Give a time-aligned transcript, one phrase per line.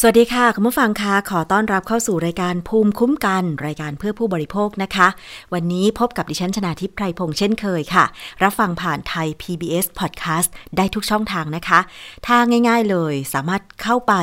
[0.00, 5.08] สวัสดีค่ะคุณผู้ฟังคะขอต้อนรับเข้าสู่รายการภูมิคุ้มกัน รายการเพื่อผู้บริโภคนะคะ
[5.54, 8.04] วันนี้พบกับดิฉันชนาทิพไพรพงษ์เช่นเคยค่ะ
[8.42, 11.80] รับฟังผ่านไทย PBS Podcast ได้ทุกช่องทางนะคะ
[12.28, 14.14] ทางง่ายๆเลยสามารถเข้าไป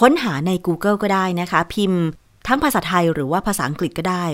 [0.00, 2.02] ค้นหาใน Google ก็ได้นะคะ พิมพ์
[2.46, 4.24] ทั้งภาษาไทยหรือว่าภาษาอังกฤษก็ได้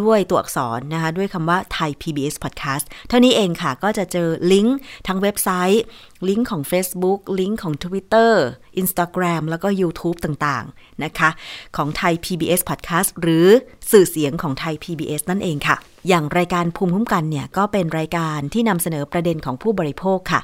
[0.00, 5.82] ด้วยตัวอักษรนะคะ ด้วยคำว่าไทย PBS Podcast เท่านี้เองค่ะก็จะเจอลิงก์ทั้งเว็บไซต์
[6.28, 8.32] ลิงก์ของ Facebook ลิงก์ของ Twitter
[8.80, 11.30] Instagram แล้วก็ YouTube ต่างๆ นะคะ
[11.76, 13.46] ของไทย PBS Podcast หรือ
[13.90, 15.76] สื่อเสียงของไทย PBS นั่นเองค่ะ
[16.08, 20.40] อย่างรายการภูมิคุ้มกันเนี่ยก็เป็นรายการที่นำเสนอประเด็นของผู้บริโภคค่ะ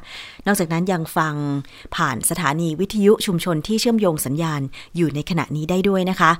[0.46, 1.34] นอกจากนั้นยังฟัง
[1.96, 4.60] ผ่านสถานีวิทยุชุมชนที่เชื่อมโยงสัญญาณ
[4.96, 6.30] อยู่ในขณะนี้ได้ด้วยนะคะ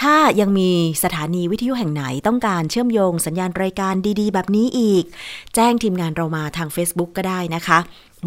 [0.00, 0.70] ถ้ายังมี
[1.04, 5.04] สถานีวิทยุแห่งไหนต้องการเชื่อมโยงสัญญาณรายการดีๆ แบบนี้อีก
[5.54, 7.78] แจ้งทีมงานเรามาทาง Facebook ก็ได้นะคะ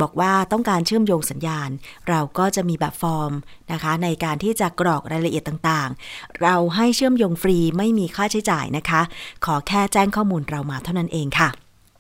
[0.02, 1.70] บอกว่าต้องการเชื่อมโยงสัญญาณ
[2.10, 3.32] เราก็จะมีแบบฟอร์ม
[3.72, 9.02] นะคะ ในการที่จะกรอกรายละเอียดต่างๆ เราให้เชื่อมโยงฟรีไม่มีค่าใช้จ่ายนะคะ
[9.46, 11.50] ขอแค่แจ้งข้อมูลเรามาเท่านั้นเองค่ะ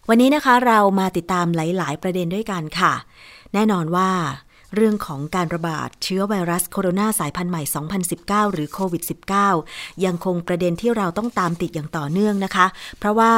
[0.10, 2.94] วันนี้นะคะเรามาติดตามหลาย ๆ ประเด็นด้วยกันค่ะ
[3.54, 4.10] แน่นอนว่า
[4.76, 7.64] เรื่องของการระบาดเชื้อไวรัสโคโรนาสายพันธุ์ใหม่
[8.08, 9.04] 2019 หรือโควิด
[9.54, 12.66] -19 ยังคงประเด็นที่เราต้องตามติดอย่างต่อเนื่องนะคะ
[13.00, 13.32] เพราะว่า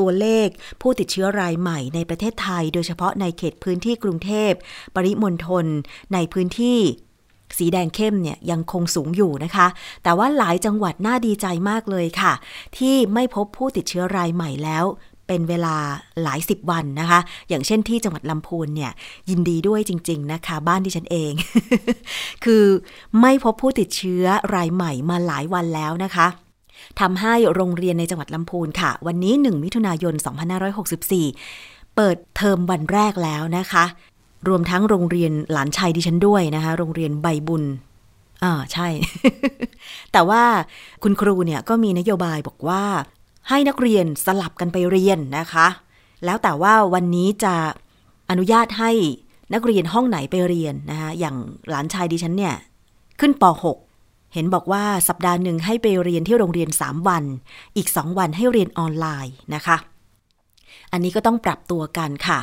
[0.00, 0.48] ตัวเลข
[0.80, 4.52] ผู้ติดเชื้อรายใหม่ในประเทศไทย โดยเฉพาะในเขตพื้นที่กรุงเทพ
[4.94, 5.66] ปริมณฑล
[6.14, 6.78] ในพื้นที่
[7.58, 9.66] สีแดงเข้มเนี่ยยังคงสูงอยู่นะคะ
[10.02, 12.32] แต่ว่าหลายจังหวัดน่าดีใจมากเลยค่ะ
[12.78, 14.84] ที่ไม่พบผู้ติดเชื้อรายใหม่แล้ว
[15.26, 15.76] เป็นเวลา
[16.22, 18.92] หลายสิบวันนะคะ อย่างเช่นที่จังหวัดลำพูนเนี่ย
[19.30, 21.32] ยินดีด้วยจริง ๆนะคะ บ้านที่ฉันเอง
[22.44, 22.64] คือ
[23.20, 26.26] ไม่พบผู้ติดเชื้อรายใหม่มาหลายวันแล้วนะคะ
[27.00, 30.14] ทำให้โรงเรียนในจังหวัดลำพูนค่ะ วันนี้ 1 มิถุนายน
[31.00, 33.84] 2564 เปิดเทอมวันแรกแล้วนะคะ
[34.48, 37.64] รวมทั้งโรงเรียนหลานชัยดิฉันด้วยนะคะ โรงเรียนใบบุญ
[38.42, 38.88] อ่าใช่
[40.12, 40.42] แต่ว่า
[41.02, 42.82] คุณครูเนี่ยก็มีนโยบายบอกว่า
[43.48, 45.66] ให้นักเรียนสลับกันไปเรียนนะคะ
[46.24, 47.54] แล้วแต่ว่าวันนี้จะ
[48.30, 48.90] อนุญาตให้
[49.54, 51.36] นักเรียนห้องไหนไปเรียนนะคะอย่าง
[51.70, 52.54] หลานชายดิฉันเนี่ย
[53.20, 53.89] ขึ้นป .6
[54.34, 57.24] เห็นบอกว่าสัปดาห์หนึ่งให้ไปเรียนที่โรงเรียน 3 วัน
[57.76, 59.76] อีก 2 วันให้เรียนออนไลน์นะคะ
[60.92, 62.40] อันนี้ก็ต้องปรับตัวกันค่ะ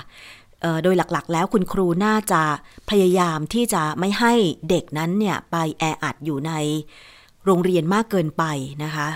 [0.83, 2.41] โดยหลักๆ แล้วคุณครูน่าจะ
[2.89, 4.33] พยายามที่จะไม่ให้
[4.69, 6.51] เด็กนั้นเนี่ยไปแออัดอยู่ใน
[7.45, 8.43] โรงเรียนมากเกินไป
[8.83, 9.07] นะคะ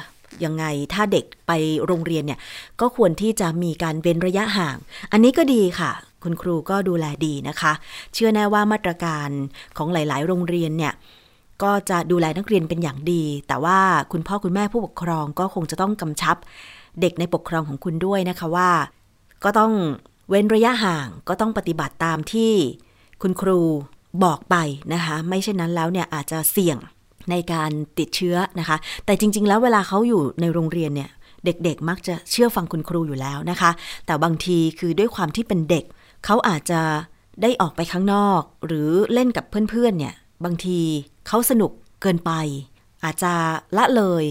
[0.43, 1.51] ยังไงถ้าเด็กไป
[1.85, 2.39] โรงเรียนเนี่ย
[2.81, 4.77] ก็ควรที่จะมีการเว้นระยะห่าง
[5.11, 5.91] อันนี้ก็ดีค่ะ
[6.23, 7.73] คุณครูก็ดูแลดีนะคะ
[8.13, 9.29] เชื่อแน่ว่ามาตรการ
[9.77, 10.93] ของหลาย ๆ โรงเรียนเนี่ย
[11.63, 13.79] ก็จะดูแลนักเรียนเป็นอย่างดี แต่ว่า
[14.11, 16.37] คุณพ่อคุณแม่ผู้ปกครองก็คงจะต้องกำชับ
[17.01, 18.69] เด็กในปกครองของคุณด้วยนะคะว่า
[19.43, 19.73] ก็ต้อง
[20.29, 22.51] เว้นระยะห่างก็ต้องปฏิบัติตามที่
[23.21, 23.59] คุณครู
[24.23, 24.55] บอกไป
[24.93, 26.77] นะคะ ไม่เช่นนั้นแล้วเนี่ยอาจจะเสี่ยง
[27.31, 31.09] ในการติดเชื้อนะคะ แต่จริง ๆ แล้วเวลาเขาอยู่ในโรงเรียนเนี่ย
[31.45, 33.71] เด็กๆ มักจะเชื่อฟังคุณครูอยู่แล้วนะคะ
[34.05, 35.85] แต่บางทีคือด้วยความที่เป็นเด็ก
[36.25, 36.81] เขาอาจจะ
[37.41, 40.79] ได้ออกไปข้างนอก หรือเล่นกับเพื่อนๆ เนี่ย บางที
[41.27, 41.71] เขาสนุก
[42.01, 42.31] เกินไป
[43.03, 43.33] อาจจะ
[43.77, 44.25] ละเลย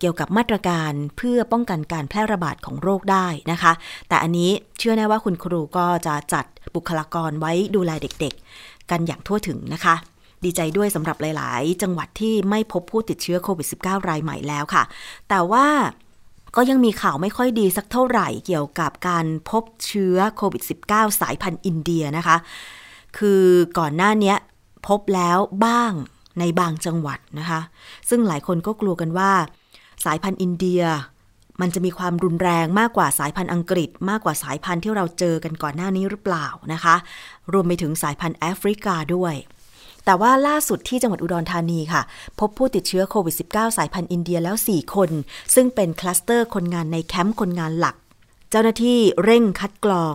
[0.00, 3.72] เกี่ยวกับมาตรการเพื่อป้องกันการแพร่ระบาดของโรคได้นะคะ
[4.08, 6.44] แต่อันนี้เชื่อแน่ว่าคุณครูก็จะจัด
[6.74, 9.94] บุคลากรไว้ดูแลเด็กๆ กันอย่างทั่วถึงนะคะ
[10.44, 14.82] ดีใจด้วยสำหรับหลาย ๆ จังหวัดที่ไม่พบผู้ติดเชื้อโควิด -19 รายใหม่แล้วค่ะ
[15.28, 15.66] แต่ว่า
[16.56, 22.36] ก็ยังมีข่าวไม่ค่อยดีสักเท่าไหร่เกี่ยวกับการพบเชื้อโควิด -19 สายพันธุ์อินเดียนะคะ
[23.18, 23.42] คือ
[23.78, 24.34] ก่อนหน้านี้
[24.86, 25.92] พบแล้วบ้าง
[26.38, 27.60] ในบางจังหวัดนะคะ
[28.08, 29.32] ซึ่งหลายคนก็กลัวกันว่า
[30.04, 30.82] สายพันธุ์อินเดีย
[31.60, 36.96] มันจะมีความรุนแรงมากกว่าสายพันธุ์อังกฤษ มากกว่าสายพันธุ์ที่เราเจอกันก่อนหน้านี้หรือเปล่านะคะ
[37.52, 39.34] รวมไปถึงสายพันธุ์แอฟริกาด้วย
[40.04, 42.02] แต่ว่าล่าสุดที่จังหวัดอุดรธานีค่ะ
[42.40, 45.10] พบผู้ติดเชื้อโควิด -19 สายพันธุ์อินเดียแล้ว 4 คน
[45.54, 47.96] ซึ่งเป็นคลัสเตอร์คนงานในแคมป์คนงานหลัก
[48.50, 50.14] เจ้าหน้าที่เร่งคัดกรอง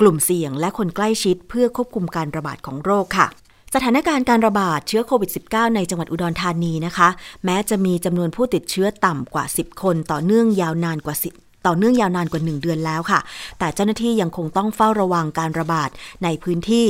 [0.00, 3.26] กลุ่มเสี่ยงและคนใกล้ชิดเพื่อควบคุมการระบาดของโรคค่ะ
[3.74, 7.08] สถานการณ์การระบาดเชื้อโควิด -19 ในจังหวัดอุดรธานีนะคะ
[7.44, 13.20] แม้จะมีจำนวนผู้ติดเชื้อต่ำกว่า 10 คน ต่อเนื่องยาวนานกว่า 10ต่อเนื่องยาวนานกว่า 1 เดือนแล้วค่ะ
[13.58, 15.90] แต่เจ้าหน้าที่ยังคงต้องเฝ้าระวังการระบาด
[16.24, 16.86] ในพื้นที่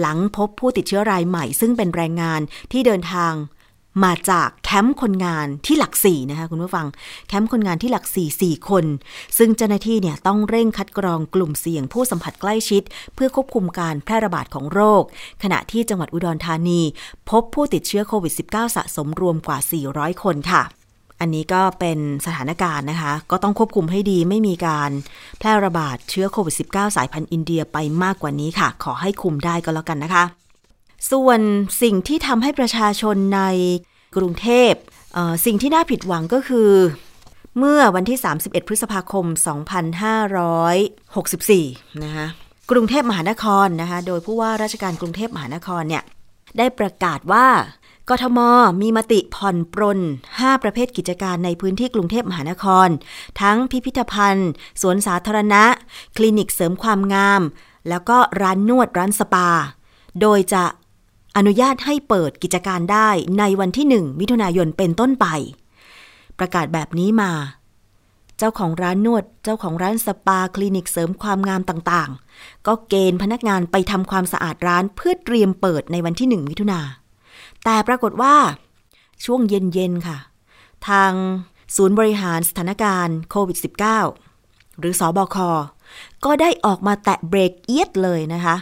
[0.00, 2.40] หลังพบผู้ติดเชื้อรายใหม่ ซึ่งเป็นแรงงาน
[2.72, 3.32] ที่เดินทาง
[4.04, 6.86] มาจากแคมป์คนงานที่หลักสี่นะคะคุณผู้ฟัง
[7.28, 8.84] แคมป์คนงานที่หลักสี่สี่คน
[9.38, 12.82] ซึ่งเจ้าหน้าที่เนี่ยต้องเร่งคัดกรองกลุ่มเสี่ยงผู้สัมผัสใกล้ชิด
[13.14, 15.02] เพื่อควบคุมการแพร่ระบาดของโรค
[15.42, 16.80] ขณะที่จังหวัดอุดรธานี
[17.30, 19.58] พบผู้ติดเชื้อโควิด -19 สะสมรวมกว่า
[19.92, 20.62] 400 คนค่ะ
[21.20, 24.90] อันนี้ก็เป็นสถานการณ์นะคะ ก็ต้องควบคุมให้ดีไม่มีการ
[25.38, 30.24] แพร่ระบาดเชื้อโควิด -19 สายพันธุ์อินเดียไปมากกว่านี้ค่ะ ขอให้คุมได้ก็แล้วกันนะคะ
[31.10, 31.40] ส่วน
[31.82, 33.42] สิ่งที่ทำให้ประชาชนใน
[34.16, 34.72] กรุงเทพ
[35.46, 36.70] สิ่งที่น่าผิดหวังก็คือ
[37.58, 39.26] เมื่อวันที่ 31 พฤษภาคม
[41.00, 42.26] 2564 นะคะ
[42.70, 46.02] กรุงเทพมหานครนะคะโดยผู้ว่าราชการกรุงเทพมหานครเนี่ย
[46.58, 47.46] ได้ประกาศว่า
[48.10, 48.38] กทม
[48.82, 50.00] มีมติผ่อนปรน
[50.30, 52.88] 5 ประเภทกิจการในพื้นที่กรุงเทพมหานคร
[53.40, 54.50] ทั้งพิพิธภัณฑ์
[54.82, 55.64] สวนสาธารณะ
[56.16, 57.42] คลินิกเสริมความงาม
[57.88, 59.48] แล้วก็ร้านนวดร้านสปา
[60.20, 60.64] โดยจะ
[61.42, 63.08] อนุญาตให้เปิดกิจการได้
[63.38, 65.26] ในวันที่1มิถุนายนเป็นต้นไป
[66.38, 67.32] ประกาศแบบนี้มา
[68.38, 76.80] เจ้าของร้านนวด เจ้าของร้านสปาคลินิกเสริมความงามต่างๆ ก็เกณฑ์พนักงานไปทำความสะอาดร้านเพื่อเตรียมเปิดในวันที่1มิถุนา
[77.64, 78.36] แต่ปรากฏว่า
[79.24, 80.18] ช่วงเย็นๆค่ะ
[80.88, 81.12] ทาง
[81.76, 83.58] ศูนย์บริหารสถานการณ์โควิด
[84.18, 85.36] -19 หรือสอบอค
[86.24, 88.56] ก็ได้ออกมาแตะเบรกเอียดเลยนะคะ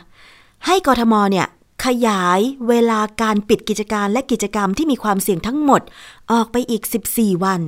[0.67, 1.47] ให้กทมเนี่ย
[1.87, 5.83] ขยายเวลาการปิดกิจการและกิจกรรมที่มีความเสี่ยงทั้งหมด
[6.33, 6.83] ออกไปอีก
[7.13, 7.61] 14 วัน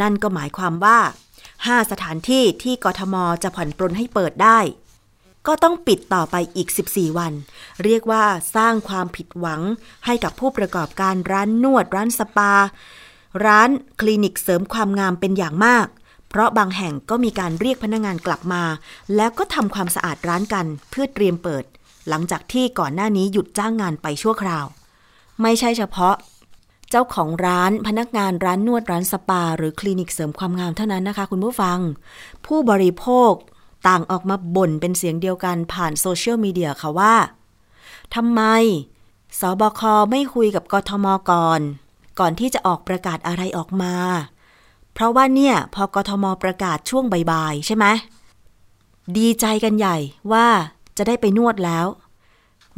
[0.00, 0.98] นั่นก็หมายความว่า
[1.44, 4.58] 5 สถานที่ที่กทมจะผ่อนปรนให้เปิดได้
[5.46, 7.32] ก็ต้องปิดต่อไปอีก 14 วัน
[7.84, 8.24] เรียกว่า
[8.56, 9.60] สร้างความผิดหวัง
[10.06, 12.52] ให้กับผู้ประกอบการร้านนวด ร้านสปา
[13.46, 15.86] ร้านคลินิกเสริมความงามเป็นอย่างมาก
[16.28, 18.62] เพราะบางแห่งก็มีการเรียกพนักงงานกลับมา
[19.16, 21.64] แล้วก็ทำความสะอาดร้านกันเพื่อเตรียมเปิด
[22.08, 24.66] หลังจากที่ก่อนหน้านี้หยุดจ้างงานไปชั่วคราว
[25.42, 26.14] ไม่ใช่เฉพาะ
[26.90, 31.78] เจ้าของร้านพนักงานร้านนวดร้านสปา หรือคลินิกเสริมความงามเท่านั้นนะคะ คุณผู้ฟัง
[32.46, 33.32] ผู้บริโภค
[33.88, 37.14] ต่างออกมาบ่นเป็นเสียงเดียวกันผ่านโซเชียลมีเดียค่ะว่า
[38.14, 38.42] ทำไม
[39.40, 39.80] สบค
[40.10, 41.60] ไม่คุยกับกทมก่อน
[42.18, 43.94] ก่อนที่จะออกประกาศอะไรออกมา
[44.92, 47.86] เพราะว่าเนี่ยพอกทมประกาศช่วงบ่ายๆใช่ไหม
[49.18, 49.96] ดีใจกันใหญ่
[50.32, 50.46] ว่า
[50.96, 51.86] จะได้ไปนวดแล้ว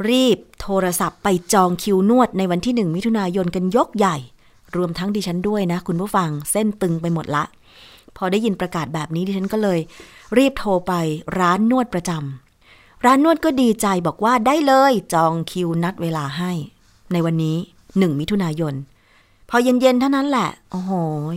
[0.09, 4.17] รีบโทรศัพท์ไปจองคิวนวดในวันที่หนึ่งมิถุนายนกันยกใหญ่
[4.75, 7.43] รวมทั้งดิฉันด้วยนะ คุณผู้ฟังเส้นตึงไปหมดละ
[8.17, 9.79] พอได้ยินประกาศแบบนี้ดิฉันก็เลย
[10.37, 10.93] รีบโทรไป
[11.39, 16.51] ร้านนวดประจำร้านนวดก็ดีใจบอกว่าได้เลย จองคิวนัดเวลาให้
[17.11, 17.57] ในวันนี้
[17.97, 18.73] หนึ่งมิถุนายน
[19.49, 20.91] พอเย็นๆเท่านั้นแหละ โอ้โห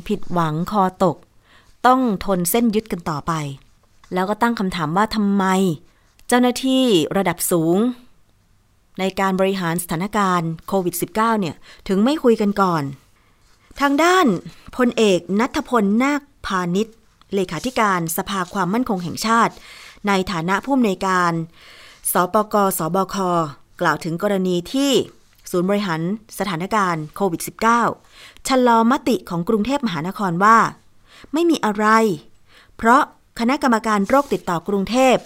[0.08, 1.17] ผิดหวังคอตก
[1.87, 3.32] ต้องทนเส้นยึดกันต่อไป
[4.14, 5.44] แล้วก็ตั้งคำถามว่าทำไม
[6.29, 6.85] เจ้าหน้าที่
[7.17, 7.79] ระดับสูง
[8.99, 11.57] ในการบริหารสถานการณ์โควิด -19 เนี่ย
[11.89, 12.83] ถึงไม่คุยกันก่อน
[13.81, 14.27] ทางด้าน
[14.77, 16.97] พลเอกนัทพลนาคพาณิชย์
[17.35, 19.55] เลขาธิการสภาความมั่นคงแห่งชาติ
[20.09, 21.33] ในฐานะผู้อำนวยการ
[22.13, 23.17] สปกสบค
[23.81, 24.93] กล่าวถึงกรณีที่
[25.51, 26.01] ศูนย์บริหาร
[26.39, 27.43] สถานการณ์โควิด
[27.95, 30.59] -19 ชะลอมติของกรุงเทพมหานครว่า
[31.33, 31.87] ไม่มีอะไร
[32.77, 33.03] เพราะ
[33.41, 35.17] คณะกรรมการโรคติดต่อกรุงเทพ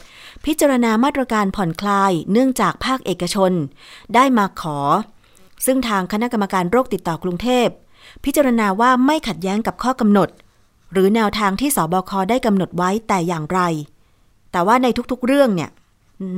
[0.44, 3.52] พิจารณามาตรการผ่อนคลายเนื่องจากภาคเอกชน
[4.14, 4.78] ได้มาขอ
[5.66, 7.68] ซึ่งทางคณะกรรมการโรคติดต่อกรุงเทพ
[8.24, 10.28] พิจารณาว่าไม่ขัดแย้งกับข้อกำหนด
[10.92, 13.60] หรือแนวทางที่สบคได้กำหนดไว้แต่อย่างไร
[14.52, 15.70] แต่ว่าในทุกๆเรื่องเนี่ย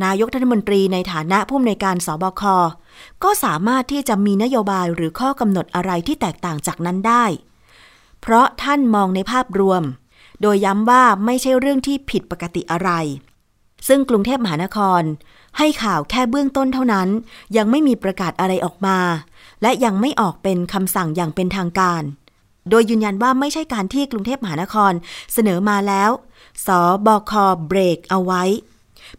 [0.04, 2.42] นายกรัฐมนตรีในฐานะผู้อำนวยการสบค
[3.24, 7.24] ก็สามารถที่จะมีนโยบายหรือข้อกำหนดอะไรที่แตกต่างจากนั้นได้
[8.20, 9.82] เพราะท่านมองในภาพรวม
[10.42, 12.90] โดยย้ำว่าไม่ใช่เรื่องที่ผิดปกติอะไร
[13.88, 15.02] ซึ่งกรุงเทพมหานคร
[15.58, 17.08] ให้ข่าวแค่เบื้องต้นเท่านั้น
[17.56, 18.98] ยังไม่มีประกาศอะไรออกมา
[19.62, 22.02] และยังไม่ออกเป็นคำสั่งอย่างเป็นทางการ
[22.70, 24.92] โดยยืนยันว่าไม่ใช่การที่กรุงเทพมหานคร
[25.32, 26.10] เสนอมาแล้ว
[26.66, 26.68] ส
[27.06, 27.32] บค
[27.68, 28.42] เบรกเอาไว้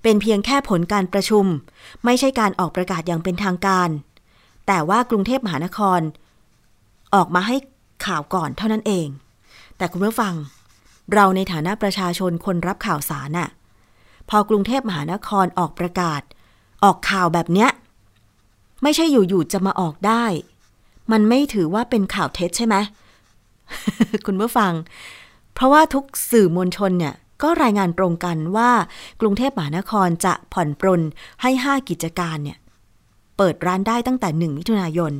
[0.02, 1.46] เป็นเพียงแค่ผลการประชุม
[2.06, 3.90] ไม่ใช่การออกประกาศอย่างเป็นทางการ
[4.68, 6.02] แต่ว่ากรุงเทพมหานคร
[7.16, 7.56] ออกมาให้
[8.06, 9.08] ข่าวก่อนเท่านั้นเอง
[9.78, 10.34] แต่คุณผู้ฟัง
[11.14, 13.50] เราในฐานะประชาชนคนรับข่าวสารน่ะ
[14.30, 16.22] พอกรุงเทพมหานครออกประกาศ
[16.84, 17.70] ออกข่าวแบบเนี้ย
[18.84, 20.26] ไม่ใช่อยู่ๆจะมาออกได้
[21.12, 22.76] มันไม่ถือว่าเป็นข่าวเท็จใช่ไหม
[24.26, 24.74] คุณผู้ฟัง
[25.54, 28.72] เพราะว่าทุกสื่อมวลชนเนี่ยก็รายงานตรงกันว่า
[29.22, 31.02] กรุงเทพมหานครจะผ่อนปรน
[31.42, 32.58] ให้ห้ากิจการเนี่ย
[33.38, 35.14] เปิดร้านได้ตั้งแต่หนึ่งมิถุนายน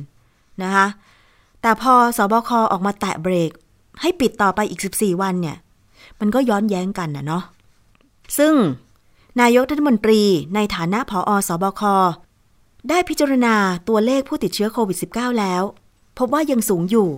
[0.62, 0.86] นะคะ
[1.62, 3.50] แต่พอสบคออกมาแตะเบรก
[4.00, 5.56] ให้ปิดต่อไปอีก 14 วันเนี่ย
[6.20, 7.44] มันก็ย้อนแย้งกันนะเนาะ
[8.38, 8.52] ซึ่ง
[9.40, 10.22] นายกรัฐมนตรี
[10.54, 11.82] ในฐานะผอสอบค
[12.88, 13.54] ได้พิจารณา
[13.88, 15.62] ตัวเลขผู้ติดเชื้อโควิด -19 แล้ว
[16.16, 17.08] พพบว่ายังสูงอยู่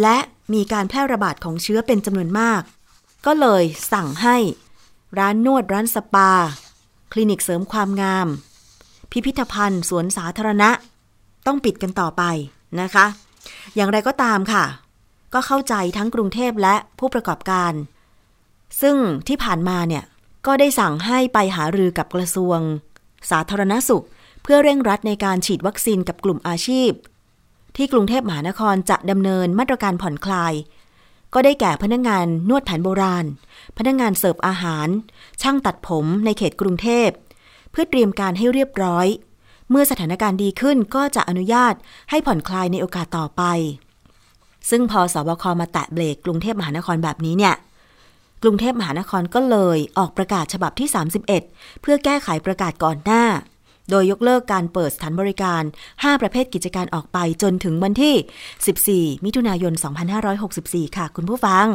[0.00, 0.18] และ
[0.54, 2.62] มีการแพร่ระบาดของเชื้อเป็นจำนวนมาก
[3.26, 3.62] ก็เลย
[3.92, 4.36] สั่งให้
[5.18, 6.30] ร้านนวดร้านสปา
[7.12, 8.28] คลินิกเสริมความงาม
[9.10, 10.70] พิพิธภัณฑ์ สวนสาธารณะ
[11.46, 12.22] ต้องปิดกันต่อไป
[12.80, 13.06] นะคะ
[13.74, 14.64] อย่างไรก็ตามค่ะ
[15.34, 17.72] ก็เข้าใจทั้งกรุงเทพและผู้ประกอบการ
[18.80, 18.96] ซึ่ง
[19.28, 20.04] ที่ผ่านมาเนี่ย
[20.46, 22.58] ก็ได้สั่งให้ไปหารือกับกระทรวง
[23.30, 24.04] สาธารณสุข
[24.42, 26.90] เพื่อเร่งรัดในการฉีดวัคซีนกับกลุ่มอาชีพ
[27.76, 30.52] ที่กรุงเทพมหานครจะดำเนินมาตรการผ่อนคลาย
[31.34, 33.24] ก็ได้แก่พนักงานนวดแผนโบราณ
[33.78, 34.88] พนักงานเสิร์ฟอาหาร
[35.42, 37.08] ช่างตัดผมในเขตกรุงเทพ
[37.70, 39.06] เพื่อเตรียมการให้เรียบร้อย
[39.70, 41.74] เมื่อสถานการณ์ดีขึ้นก็จะอนุญาต
[42.10, 43.42] ให้ผ่อนคลายในโอกาสต่อไป
[44.70, 47.54] ซึ่งพอสบคมาแตะเบรกกรุงเทพมหานครแบบนี้เนี่ย
[48.46, 50.88] กรุงเทพมหานครก็เลยออกประกาศฉบับที่
[51.34, 53.24] 31 เพื่อแก้ไขประกาศก่อนหน้า
[53.90, 59.72] โดยยกเลิกการเปิดสถานบริการ 5 ประเภทกิจการออกไปจนถึงวันที่ 14 มิถุนายน
[60.34, 61.66] 2564 ค่ะคุณผู้ฟัง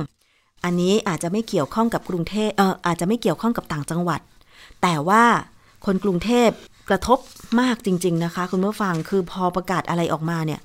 [0.64, 4.20] อันนี้อาจจะไม่เกี่ยวข้องกับกรุงเทพเอออาจจะไม่เกี่ยวข้องกับต่างจังหวัด
[4.82, 5.24] แต่ว่า
[5.86, 6.50] คนกรุงเทพ
[6.90, 7.20] กระทบ
[7.60, 10.62] มากจริง ๆ นะคะ คุณผู้ฟังคือพอประกาศอะไรออกมาเนี่ย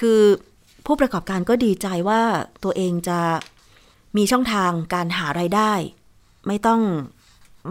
[0.00, 0.20] คือ
[0.86, 2.20] ผู้ประกอบการก็ดีใจว่า
[2.64, 3.20] ตัวเองจะ
[4.16, 5.72] มีช่องทางการหาไรายได้
[6.46, 6.80] ไม่ต้อง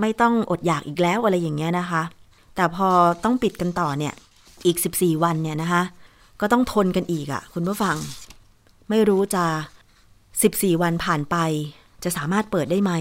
[0.01, 2.03] ไม่ต้องอดอยากอีกแล้วอะไรอย่างเงี้ยนะคะ
[2.55, 2.89] แต่พอ
[3.23, 4.13] ต้องปิดกันต่อเนี่ย
[4.65, 5.83] อีก 14 วันเนี่ยนะคะ
[6.41, 7.95] ก็ต้องทนกันอีกอะคุณผู้ฟัง
[8.89, 9.45] ไม่รู้จะ
[10.13, 11.35] 14 วันผ่านไป
[12.03, 12.91] จะสามารถเปิดได้ไหม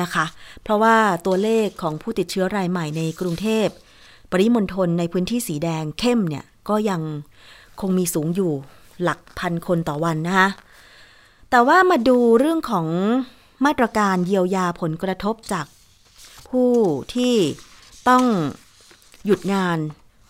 [0.00, 0.24] นะคะ
[0.62, 3.66] เพราะว่าตัวเลขของผู้ติดเชื้อรายใหม่ในกรุงเทพ
[4.30, 7.00] ปริมณฑลในพื้นที่สีแดงเข้มเนี่ย ก็ยัง
[7.80, 8.52] คงมีสูงอยู่
[9.02, 10.48] หลักพันคนต่อวันนะคะ
[11.50, 12.86] แต่ว่ามาดูเรื่องของ
[13.64, 15.66] มาตรการเยียวยาผลกระทบจาก
[16.48, 16.72] ผู้
[17.14, 17.34] ที่
[18.08, 18.24] ต้อง
[19.24, 19.78] หยุดงาน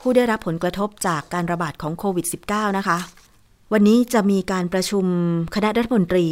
[0.00, 2.99] ผู้ได้รับผลกระทบจากการระบาดของโควิด -19 นะคะ
[3.73, 5.04] วันนี้จะมีการประชุม
[5.54, 6.26] คณะรัฐมนตรี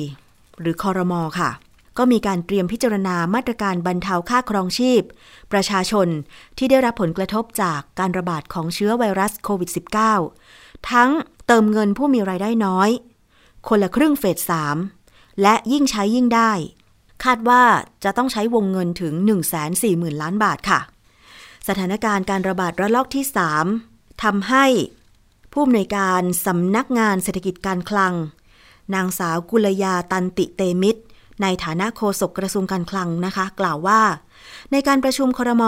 [0.60, 1.50] หรือคอรมอค่ะ
[1.98, 5.02] ก็มีการเตรียมพิจารณามาตรการบรรเทาค่าครองชีพ
[5.52, 6.08] ประชาชน
[6.58, 9.70] ที่ได้รับผลกระทบจากการระบาดของเชื้อไวรัสโควิด
[10.30, 11.10] -19 ทั้ง
[11.46, 12.90] เติมเงินผู้มีรายได้น้อย
[13.68, 14.38] คนละครึ่งเฟส
[14.90, 16.52] 3และยิ่งใช้ยิ่งได้
[17.24, 17.62] คาดว่า
[18.04, 19.14] จะต้องใช้วงเงินถึง
[19.68, 20.80] 140,000 ล้านบาทค่ะ
[21.68, 23.24] สถานการณ์การระบาดระลอกที่
[23.72, 24.66] 3ทำให้
[25.52, 28.14] ผู้อำนวยการสำนักงานเศรษฐกิจการคลัง
[28.94, 31.02] นางสาวกุลยาตันติเตมิตร
[31.42, 34.00] ในฐานะโฆษกกระทรวงการคลังนะคะ กล่าวว่า
[34.72, 35.64] ในการประชุมครม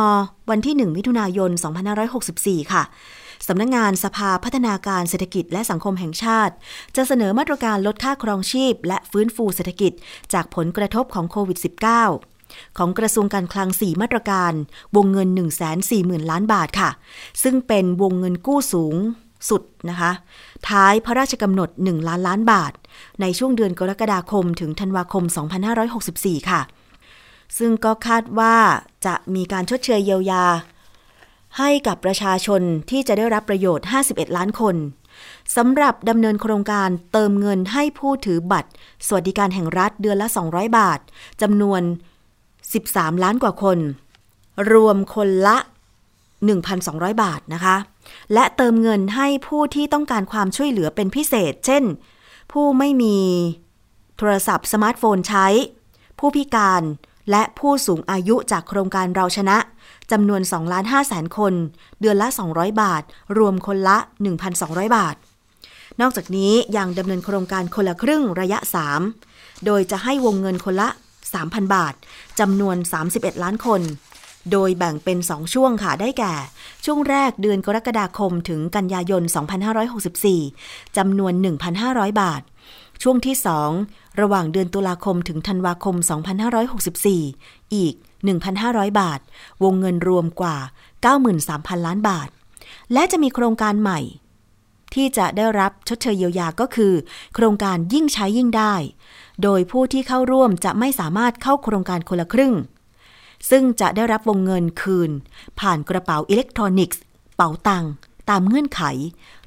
[0.51, 1.51] วันที่ 1 มิถุนายน
[2.13, 2.83] 2564 ค่ะ
[3.47, 6.55] สำนักงงานสภาพัฒนาการเศรษฐกิจและสังคมแห่งชาติ
[6.97, 9.93] จะเสนอมาตรการลดค่าครองชีพ และฟื้นฟูเศรษฐกิจ
[10.33, 11.59] จากผลกระทบของโควิด
[12.15, 14.53] -19 ของกระทรวงการคลัง 4 มาตรการ
[14.97, 15.29] วงเงิน
[15.81, 16.91] 140,000 ล้านบาทค่ะ
[17.43, 18.97] ซึ่งเป็นวงเงินกู้สูง
[19.51, 20.13] สุดนะคะ
[20.69, 22.73] ท้ายพระราชกำหนด 1 ล้านล้านบาท
[23.21, 25.25] ในช่วงเดือนกรกฎาคมถึงธันวาคม
[25.87, 26.61] 2564 ค่ะ
[27.59, 28.57] ซึ่งก็คาดว่า
[29.07, 30.45] จะมีการชดเชยเยียวยา
[31.59, 34.77] ให้กับประชาชนที่จะได้รับประโยชน์ 51 ล้านคน
[35.57, 38.71] สำหรับดำเนินโครงการเติมเงินให้ผู้ถือบัตร
[39.07, 40.99] สวัสดิการแห่งรัฐเดือนละ 200 บาท
[41.43, 41.83] จำนวน
[42.53, 43.79] 13 ล้านกว่าคน
[44.73, 45.57] รวมคนละ
[46.41, 47.77] 1,200 บาทนะคะ
[48.33, 51.85] และเติมเงินให้ผู้ที่ต้องการความช่วยเหลือเป็นพิเศษ เช่น
[52.53, 53.19] ผู้ไม่มี
[54.17, 55.47] โทรศัพท์สมาร์ทโฟนใช้
[56.19, 56.83] ผู้พิการ
[57.31, 59.57] และผู้สูงอายุจากโครงการเราชนะ
[60.13, 61.55] จำนวน2ล้าน5แสนคน
[62.01, 63.03] เดือนละ 200 บาท
[63.39, 63.97] รวมคนละ
[64.47, 65.17] 1,200 บาท
[66.01, 68.59] นอกจากนี้ยังดำเนินโครงการคนละครึ่งระยะ
[69.13, 70.89] 3 โดยจะให้วงเงินคนละ
[71.31, 71.95] 3,000 บาท
[72.41, 72.77] จำนวน
[73.11, 73.83] 31 ล้านคน
[74.53, 76.35] โดยแบ่งเป็น 2 ช่วงค่ะ ได้แก่
[76.85, 79.23] ช่วงแรกเดือนกรกฎาคมถึงกันยายน
[80.11, 81.33] 2564จำนวน
[81.77, 82.43] 1,500 บาท
[83.03, 83.37] ช่วงที่
[83.79, 85.97] 2 ระหว่างเดือนตุลาคมถึงธันวาคม
[86.65, 87.95] 2564 อีก
[88.25, 89.21] 1,500 บาท
[89.65, 90.57] วงเงินรวมกว่า
[91.23, 92.29] 93,000 ล้านบาท
[92.93, 94.01] และจะมีโครงการใหม่
[94.95, 96.93] ที่จะได้รับชดเชยเยียวยาก็คือ
[97.35, 98.75] โครงการยิ่งใช้ยิ่งได้
[99.43, 102.55] โดยผู้ที่เข้าร่วมจะไม่สามารถเข้าโครงการคนละครึ่ง
[103.51, 105.11] ซึ่งจะได้รับวงเงินคืน
[105.61, 107.03] ผ่านกระเป๋าอิเล็กทรอนิกส์
[107.37, 107.93] เป๋าตังค์
[108.31, 108.83] ตามเงื่อนไข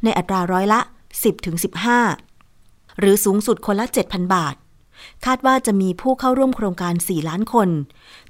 [0.03, 0.79] ในอัตราร้อยละ
[2.09, 4.55] 10-15 หรือสูงสุดคนละ 7,000 บาท
[5.25, 7.70] คาดว่าจะมีผู้เข้าร่วมโครงการ 4 ล้านคน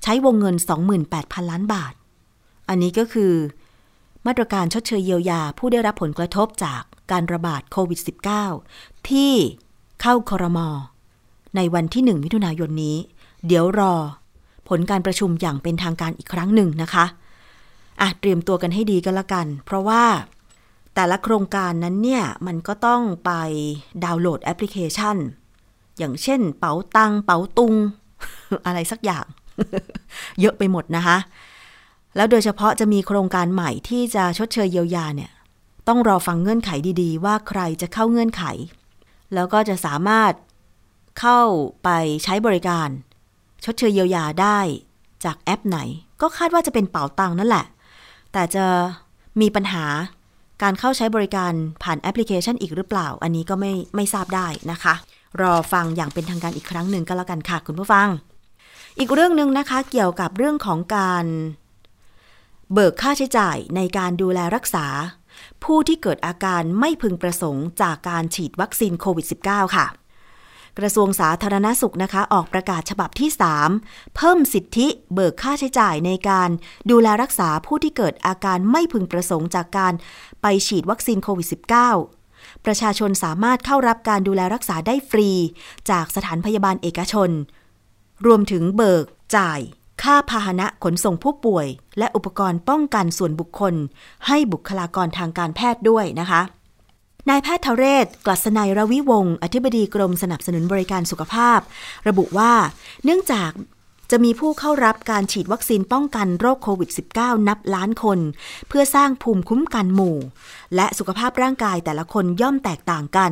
[0.04, 0.56] ใช้วงเงิน
[1.04, 1.94] 28,000 ล้านบาท
[2.70, 3.34] อันนี้ก็คือ
[4.28, 8.00] มาตรการชดเชยเยียวยาผู้ได้รับผลกระทบจากการระบาดโควิด
[8.54, 9.34] -19 ที่
[10.02, 10.68] เข้าคอรมอ
[11.56, 12.98] ในวันที่ 1 มิถุนายนนี้
[13.48, 13.94] เดี๋ยวรอ
[14.70, 17.06] ผลการประชุมอย่างเป็นทางการอีกครั้งหนึ่งนะคะ
[18.02, 20.04] อะเตรียมตัวกันให้ดีก็แล้วกัน เพราะว่า
[20.96, 23.32] แต่ละโครงการนั้นเนี่ย มันก็ต้องไป
[24.04, 25.18] ดาวน์โหลดแอปพลิเคชัน
[26.00, 27.74] อย่างเช่น เป๋าตัง เป๋าตุง
[28.66, 29.26] อะไรสักอย่าง
[30.40, 31.18] เยอะไปหมดนะคะ
[32.16, 35.32] แล้วโดยเฉพาะจะมีโครงการใหม่ที่จะชดเชยเยียวยาเนี่ย
[35.88, 38.44] ต้องรอฟังเงื่อนไขดีๆ ว่าใครจะเข้าเงื่อนไข
[39.34, 40.34] แล้วก็จะสามารถ
[41.20, 41.40] เข้า
[41.84, 41.90] ไป
[42.24, 42.90] ใช้บริการ
[43.66, 44.60] ชดเชยเยียวยาได้
[45.26, 45.80] จากแอปไหน
[46.22, 47.66] ก็คาดว่าจะเป็นเป๋าตังนั่นแหละ
[48.34, 48.66] แต่จะ
[49.42, 49.86] มีปัญหา
[50.64, 51.54] การเข้าใช้บริการ
[51.84, 54.94] ผ่านแอปพลิเคชันอีกหรือเปล่า อันนี้ก็ไม่ไม่ทราบได้นะคะ
[55.42, 58.08] รอฟังอย่างเป็นทางการอีกครั้งหนึ่งก็แล้วกันค่ะคุณผู้ฟัง
[59.00, 61.26] อีกเรื่องหนึ่งนะคะเกี่ยวกับเรื่องของการ
[62.74, 64.86] เบิกค่าใช้จ่ายในการดูแลรักษา
[65.64, 69.88] ผู้ที่เกิดอาการไม่พึงประสงค์จากการฉีดวัคซีนโควิด -19 ค่ะ
[70.80, 73.30] กระทรวงสาธารณสุขนะคะ ออกประกาศฉบับที่
[73.74, 76.50] 3 เพิ่มสิทธิเบิกค่าใช้จ่ายในการ
[76.92, 79.94] ดูแลรักษาผู้ที่เกิดอาการไม่พึงประสงค์จากการ
[80.42, 82.19] ไปฉีดวัคซีนโควิด -19
[82.66, 85.30] ประชาชนสามารถเข้ารับการดูแลรักษาได้ฟรี
[85.90, 87.30] จากสถานพยาบาลเอกชน
[88.26, 89.60] รวมถึงเบิก จ่าย
[90.04, 93.74] ค่าพาหนะขนส่งผู้ป่วย และอุปกรณ์ป้องกันส่วนบุคคล
[94.28, 96.42] ให้บุคลากรทางการแพทย์ด้วยนะคะ
[97.30, 101.60] นายแพทย์ทเรศ กลัษณัยรวิวงศ์อธิบดีกรมสนับสนุนบริการสุขภาพ
[102.08, 102.54] ระบุว่า
[103.04, 103.52] เนื่องจาก
[104.12, 106.90] จะมีผู้เข้ารับการฉีดวัคซีนป้องกันโรคโควิด
[107.20, 108.20] -19 นับล้านคน
[108.68, 110.18] เพื่อสร้างภูมิคุ้มกันหมู่
[110.76, 113.32] และสุขภาพร่างกายแต่ละคนย่อมแตกต่างกัน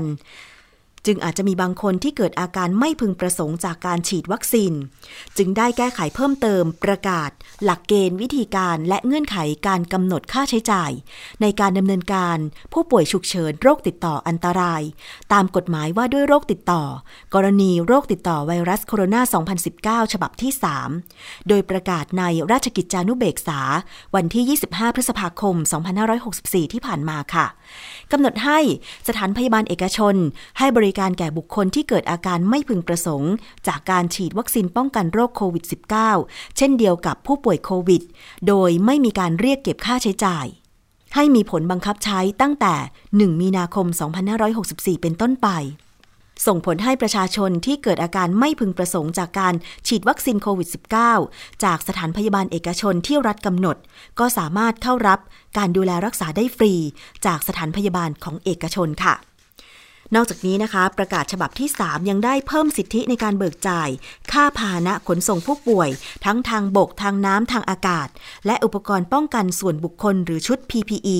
[1.07, 4.73] จึงอาจจะมีบางคนที่เกิดอาการไม่พึงประสงค์จากการฉีดวัคซีน
[5.37, 7.29] จึงได้แก้ไขเพิ่มเติมประกาศ
[7.63, 9.37] หลักเกณฑ์วิธีการและเงื่อนไข
[9.67, 10.91] การกำหนดค่าใช้จ่าย
[11.41, 12.37] ในการดำเนินการ
[12.73, 14.81] ผู้ป่วยฉุกเฉินโรคติดต่ออันตราย
[15.33, 16.83] ตามกฎหมายว่าด้วยโรคติดต่อ
[17.33, 20.51] กรณีโรคติดต่อไวรัสโคโรนา 2019 ฉบับที่
[20.99, 23.59] 3 โดยประกาศในราชกิจจานุเบกษา
[24.15, 25.55] วันที่ 25 พฤษภาคม
[26.15, 27.45] 2564 ที่ผ่านมาค่ะ
[28.11, 28.59] กำหนดให้
[29.07, 30.15] สถานพยาบาลเอกชน
[30.57, 33.33] ให้บริการแก่บุคคลที่เกิดอาการไม่พึงประสงค์
[33.67, 35.63] จากการฉีดวัคซีนป้องกันโรคโควิด
[36.09, 38.01] -19 เช่นเดียวกับผู้ป่วยโควิด
[38.47, 40.45] โดยไม่มีการเรียกเก็บค่าใช้จ่าย
[41.15, 42.75] ให้มีผลบังคับใช้ตั้งแต่
[43.11, 43.87] 1 มีนาคม
[44.45, 45.49] 2564 เป็นต้นไป
[46.45, 49.53] ส่งผลให้ประชาชนที่เกิดอาการไม่พึงประสงค์จากการ
[49.87, 50.69] ฉีดวัคซีนโควิด
[51.15, 53.77] -19 จากสถานพยาบาลเอกชนที่รัฐกำหนด
[54.19, 55.19] ก็สามารถเข้ารับ
[55.57, 56.73] การดูแลรักษาได้ฟรี
[57.25, 59.15] จากสถานพยาบาลของเอกชนค่ะ
[60.15, 63.89] นอกจากนี้นะคะ ประกาศฉบับที่ 3 ยังได้เพิ่มสิทธิในการเบิกจ่าย
[64.31, 65.89] ค่าพาหนะขนส่งผู้ป่วย
[66.25, 68.07] ทั้งทางบกทางน้ำทางอากาศ
[68.45, 71.19] และอุปกรณ์ป้องกันส่วนบุคคลหรือชุด PPE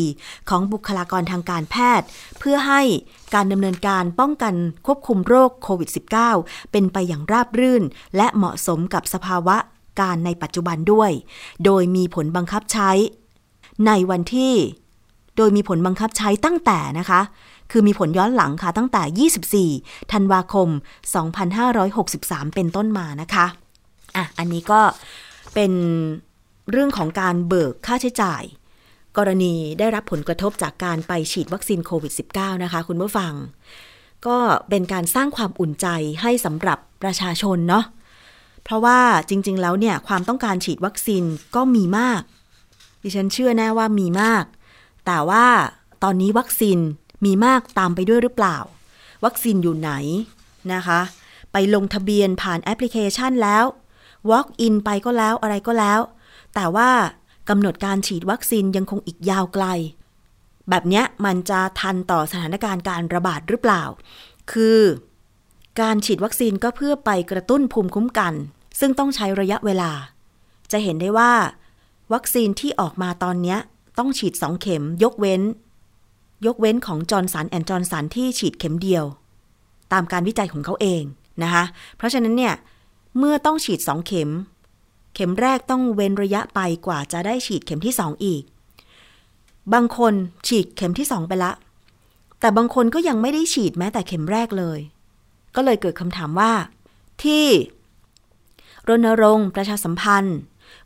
[0.50, 2.08] ของบุคลากรทางการแพทย์
[2.40, 2.82] เพื่อให้
[3.34, 4.54] การดำเนินการป้องกัน
[4.86, 5.90] ควบคุมโรคโควิด
[6.32, 7.84] -19 เป็นไปอย่างราบรื่น
[8.18, 9.58] และเหมาะสมกับสภาวะ
[10.00, 11.12] การในปัจจุบันด้วย
[11.66, 12.92] โดยมีผลบังคับใช้
[13.88, 14.54] ในวันที่
[15.38, 17.22] โดยมีผลบังคับใช้ตั้งแต่นะคะ
[17.72, 20.70] คือมีผลย้อนหลังค่ะตั้งแต่ 24 ธันวาคม
[21.62, 23.46] 2563 เป็นต้นมานะคะ
[24.16, 24.82] อะอันนี้ก็
[25.54, 25.72] เป็น
[26.72, 28.44] เรื่องของการเบิกค่าใช้จ่าย
[29.18, 33.34] กรณีได้รับผลกระทบจากการไปฉีดวัคซีนโควิด -19 นะคะ คุณผู้ฟัง
[34.28, 34.38] ก็
[34.70, 35.88] เป็นการสร้างความอุ่นใจ
[36.22, 37.86] ให้สำหรับประชาชนเนาะ
[38.64, 39.00] เพราะว่า
[39.30, 41.24] จริง ๆ แล้วเนี่ย ความต้องการฉีดวัคซีน
[41.56, 42.22] ก็มีมาก
[43.04, 44.44] ดิฉันเชื่อแน่ว่ามีมาก
[45.06, 45.46] แต่ว่า
[46.04, 46.78] ตอนนี้วัคซีน
[47.26, 48.58] มีมากตามไปด้วยหรือเปล่า
[49.26, 49.92] วัคซีนอยู่ไหน
[50.74, 51.00] นะคะ
[51.52, 53.64] ไปลงทะเบียนผ่านแอปพลิเคชันแล้ว
[54.30, 56.00] walk in ไปก็แล้วอะไรก็แล้ว
[56.56, 56.90] แต่ว่า
[57.50, 59.66] กำหนดการฉีดวัคซีนยังคงอีกยาวไกล
[60.70, 63.84] แบบนี้มันจะทันต่อสถานการณ์การระบาดหรือเปล่า
[64.52, 64.80] คือ
[65.82, 68.34] การฉีดวัคซีนก็เพื่อไปกระตุ้นภูมิคุ้มกัน
[68.80, 69.92] ซึ่งต้องใช้ระยะเวลา
[70.72, 71.32] จะเห็นได้ว่า
[72.14, 73.58] วัคซีนที่ออกมาตอนนี้
[73.98, 75.42] ต้องฉีดสองเข็มยกเว้น
[76.46, 79.06] ยกเว้นของ Johnson & Johnson ที่ฉีดเข็มเดียว
[79.94, 81.04] ตามการวิจัยของเขาเอง
[81.44, 81.64] นะคะ
[81.98, 82.54] เพราะฉะนั้นเนี่ย
[83.18, 84.30] เมื่อต้องฉีดสองเข็ม
[85.16, 88.44] เข็มแรกต้องเว้นระยะไปกว่าจะได้ฉีดเข็มที่สองอีก
[89.74, 90.14] บางคน
[90.48, 91.52] ฉีดเข็มที่สองไปละ
[92.40, 94.80] แต่บางคนก็ยังไม่ได้ฉีดแม้แต่เข็มแรกเลย
[95.56, 96.52] ก็เลยเกิดคำถามว่า
[97.24, 97.46] ที่
[98.88, 100.38] รณรงค์ประชาสัมพันธ์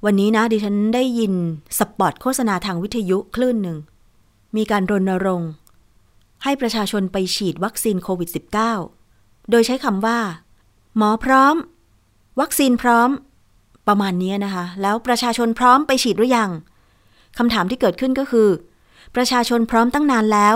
[0.05, 1.33] วันนี้นะดิฉันได้ยิน
[1.77, 3.77] สปอตโฆษณาทางวิทยุคลื่นหนึ่ง
[4.57, 5.51] มีการรณรงค์
[6.43, 8.29] ให้ประชาชนไปฉีดวัคซีนโควิด
[8.89, 10.19] -19 โดยใช้คำว่า
[10.97, 11.55] หมอพร้อม
[12.39, 13.09] วัคซีนพร้อม
[13.87, 16.49] ประมาณนี้นะคะ แล้วประชาชนพร้อมไปฉีดหรือยัง
[17.37, 18.49] คำถามที่เกิดขึ้นก็คือ
[19.15, 20.55] ประชาชนพร้อมตั้งนานแล้ว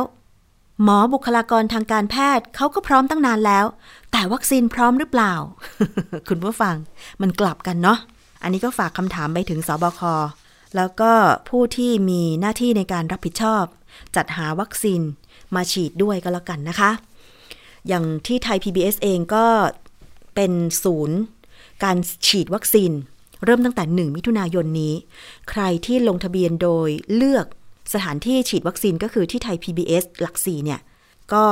[0.84, 3.66] หมอบุคลากรทางการแพทย์เขาก็พร้อมตั้งนานแล้ว
[4.12, 5.34] แต่วัคซีนพร้อมหรือเปล่า
[6.30, 6.76] คุณผู้ฟัง
[7.22, 8.00] มันกลับกันเนาะ
[8.44, 10.02] อันนี้ก็ฝากคำถามไปถึงสบค
[10.76, 11.12] แล้วก็
[11.50, 13.64] ผู้ที่มีหน้าที่ในการรับผิดชอบ
[14.16, 15.02] จัดหาวัคซีน
[15.56, 16.92] มาฉีดด้วยก็แล้วกันนะคะ
[17.88, 19.46] อย่างที่ไทย PBS เองก็
[20.36, 20.52] เป็น
[20.84, 21.18] ศูนย์
[21.84, 22.92] การฉีดวัคซีน
[23.46, 24.94] เริ่มตั้งแต่ 1 มิถุนายนนี้
[25.50, 27.46] ใครที่ลงทะเบียนโดยเลือก
[27.94, 30.80] สถานที่ฉีดวัคซีนก็คือที่ไทย PBS หลักสี่เนี่ย
[31.34, 31.44] ก็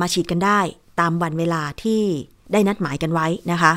[0.00, 0.60] มาฉีดกันได้
[1.00, 2.02] ตามวันเวลาที่
[2.52, 3.72] ได้นัดหมายกันไว้นะคะ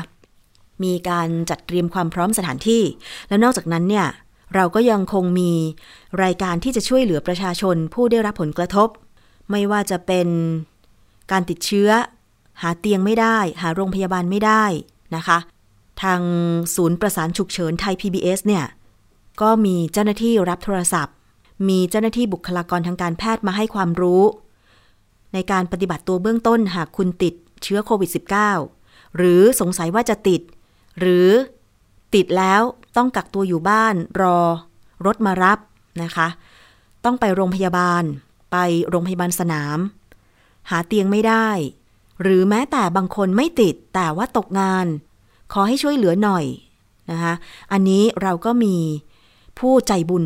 [0.84, 2.82] มีการจัดเตรียมความพร้อมสถานที่
[3.28, 4.06] แล้วนอกจากนั้นเนี่ย
[4.54, 5.52] เราก็ยังคงมี
[6.22, 8.88] รายการที่จะช่วยเหลือประชาชนผู้ได้รับผลกระทบ
[9.50, 10.28] ไม่ว่าจะเป็น
[11.30, 11.90] การติดเชื้อ
[12.62, 14.64] หาเตียงไม่ได้ หาโรงพยาบาลไม่ได้
[15.16, 15.38] นะคะ
[16.02, 16.20] ทาง
[16.74, 18.64] ศูนย์ประสานฉุกเฉินไทย PBS เนี่ย
[19.42, 21.14] ก็มีเจ้าหน้าที่รับโทรศัพท์
[21.68, 24.22] มีเจ้าหน้าที่บุคลากรทางการแพทย์มาให้ความรู้
[25.34, 28.10] ในการปฏิบัติตัวเบื้องต้นหากคุณติดเชื้อโควิด
[28.62, 30.40] -19 หรือสงสัยว่าจะติด
[31.00, 31.28] หรือ
[32.14, 32.62] ติดแล้ว
[32.96, 34.38] ต้องกักตัวอยู่บ้านรอ
[35.06, 35.58] รถมารับ
[36.02, 36.28] นะคะ
[37.04, 38.02] ต้องไปโรงพยาบาล
[38.52, 38.56] ไป
[38.88, 39.78] โรงพยาบาลสนาม
[40.70, 41.48] หาเตียงไม่ได้
[42.22, 44.86] หรือแม้แต่บางคนไม่ติดแต่ว่าตกงาน
[45.52, 46.44] ขอให้ช่วยเหลือหน่อย
[47.10, 47.34] นะคะ
[47.72, 48.76] อันนี้เราก็มี
[49.58, 50.24] ผู้ใจบุญ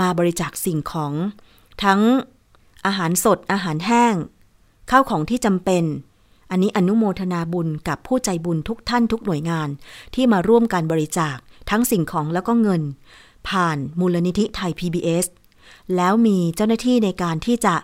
[0.00, 1.12] มาบริจาคสิ่งของ
[1.84, 2.00] ทั้ง
[2.86, 4.14] อาหารสดอาหารแห้ง
[4.90, 5.84] ข้าวของที่จำเป็น
[6.50, 9.68] อันนี้อนุโมทนาบุญกับผู้ใจบุญทุกท่านทุกหน่วยงาน
[10.14, 11.36] ที่มาร่วมการบริจาค
[11.70, 12.82] ทั้งสิ่งของแล้วก็เงิน
[13.48, 15.26] ผ่านมูลนิธิไทย PBS
[15.96, 17.74] แล้วมีเจ้าหน้าที่ในการที่จะ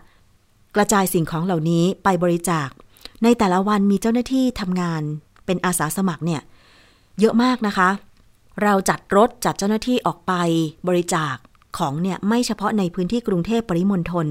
[0.76, 2.68] กระจายสิ่งของเหล่านี้ไปบริจาค
[3.22, 5.02] ในแต่ละวันมีเจ้าหน้าที่ทำงาน
[5.46, 6.42] เป็นอาสาสมัครเนี่ย
[7.20, 7.88] เยอะมากนะคะ
[8.62, 10.32] เราจัดรถจัดเจ้าหน้าที่ออกไป
[10.88, 11.34] บริจาค
[11.78, 14.26] ของเนี่ยไม่เฉพาะในพื้นที่กรุงเทพปริมณฑล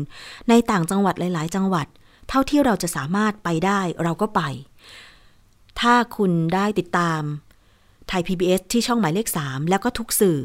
[0.49, 1.87] ในต่างจังหวัดหลาย ๆ จังหวัด
[2.29, 4.41] เท่าที่เราจะสามารถไปได้เราก็ไป
[5.79, 7.21] ถ้าคุณได้ติดตาม
[8.09, 10.39] ไทย PBS ที่ช่องหมายเลข 3 แล้วก็ทุกสื่อ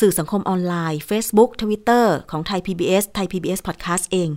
[0.00, 4.30] สื่อสังคมออนไลน์ Facebook Twitter ของไทย PBS ไทย PBS Podcast เอง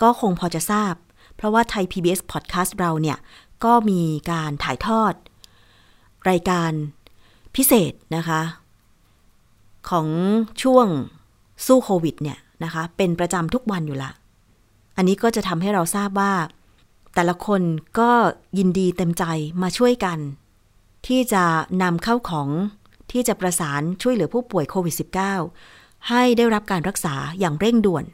[0.00, 0.94] ก็คงพอจะทราบ
[1.36, 3.18] เพราะว่าไทย PBS Podcast เราเนี่ย
[3.64, 5.14] ก็มีการถ่ายทอด
[6.30, 6.70] รายการ
[7.56, 8.40] พิเศษนะคะ
[9.90, 10.06] ของ
[10.62, 10.86] ช่วง
[11.66, 14.10] สู้โควิดเนี่ยนะคะ เป็นประจำทุกวันอยู่ละ
[14.96, 16.32] อันนี้ก็จะทำให้เราทราบว่า
[17.14, 17.62] แต่ละคน
[17.98, 18.10] ก็
[18.58, 19.24] ยินดีเต็มใจ
[19.62, 20.18] มาช่วยกัน
[21.06, 21.44] ที่จะ
[21.82, 22.48] นำเข้าของ
[23.10, 24.94] ที่จะประสานช่วยเหลือผู้ป่วยโควิด
[25.50, 28.04] -19 ให้ได้รับการรักษาอย่างเร่งด่วน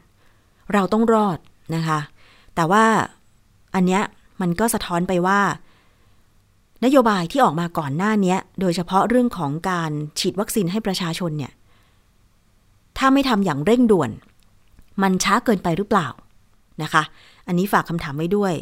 [0.73, 1.37] เราต้องรอด
[1.75, 1.99] นะคะ
[2.55, 2.85] แต่ว่า
[3.75, 4.03] อันเนี้ย
[4.41, 5.39] มันก็สะท้อนไปว่า
[6.85, 11.51] นโยบายที่ออกมาก่อนหน้านี้โดยเฉพาะเรื่องของการฉีดวัคซีนให้ประชาชนเนี่ย
[12.97, 14.11] ถ้าไม่ทำอย่างเร่งด่วน
[15.01, 16.07] มันช้าเกินไปหรือเปล่า
[16.83, 17.03] นะคะ
[17.47, 18.53] อันนี้ฝากคำถามไว้ด้วย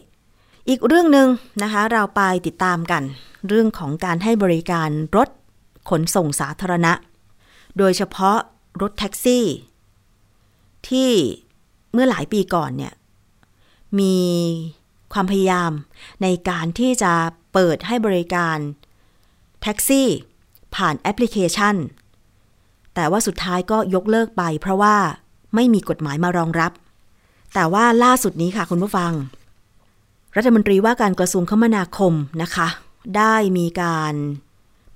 [0.69, 1.27] อีกเรื่องหนึ่ง
[1.63, 3.03] นะคะเราไปติดตามกัน
[3.47, 5.29] เรื่องของการให้บริการรถ
[5.89, 6.93] ขนส่งสาธารณะ
[7.77, 8.37] โดยเฉพาะ
[8.81, 9.45] รถแท็กซี่
[10.89, 11.11] ที่
[11.93, 12.93] เมื่อหลายปีก่อนเนี่ย
[13.99, 14.17] มี
[15.13, 15.71] ความพยายาม
[16.23, 17.13] ในการที่จะ
[17.53, 18.57] เปิดให้บริการ
[19.61, 20.07] แท็กซี่
[20.75, 21.75] ผ่านแอปพลิเคชัน
[22.95, 24.95] แต่ว่าสุดท้ายก็ยกเลิกไปเพราะว่า
[25.55, 26.71] ไม่มีกฎหมายมารองรับ
[27.53, 29.11] แต่ว่าล่าสุดนี้ค่ะคุณผู้ฟัง
[30.35, 32.67] รัฐมนตรีว่าการกระทรวงคมนาคมนะคะ
[33.17, 34.15] ได้มีการ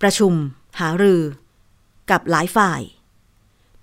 [0.02, 0.34] ประชุม
[0.80, 1.22] หารือ
[2.12, 2.82] กับหลายฝ่าย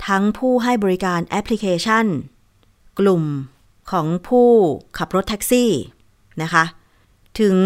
[0.06, 2.06] ทั้งผู้ให้บริการแอปพลิเคชัน
[2.98, 3.22] กลุ่ม
[3.90, 4.48] ของผู้
[4.98, 5.70] ขับรถแท็กซี่
[6.42, 6.64] นะคะ
[7.40, 7.56] ถึง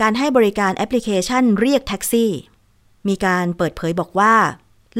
[0.00, 2.30] การให้บริการแอปพลิเคชันเรียกแท็กซี่
[3.08, 4.34] มีการเปิดเผยบอกว่า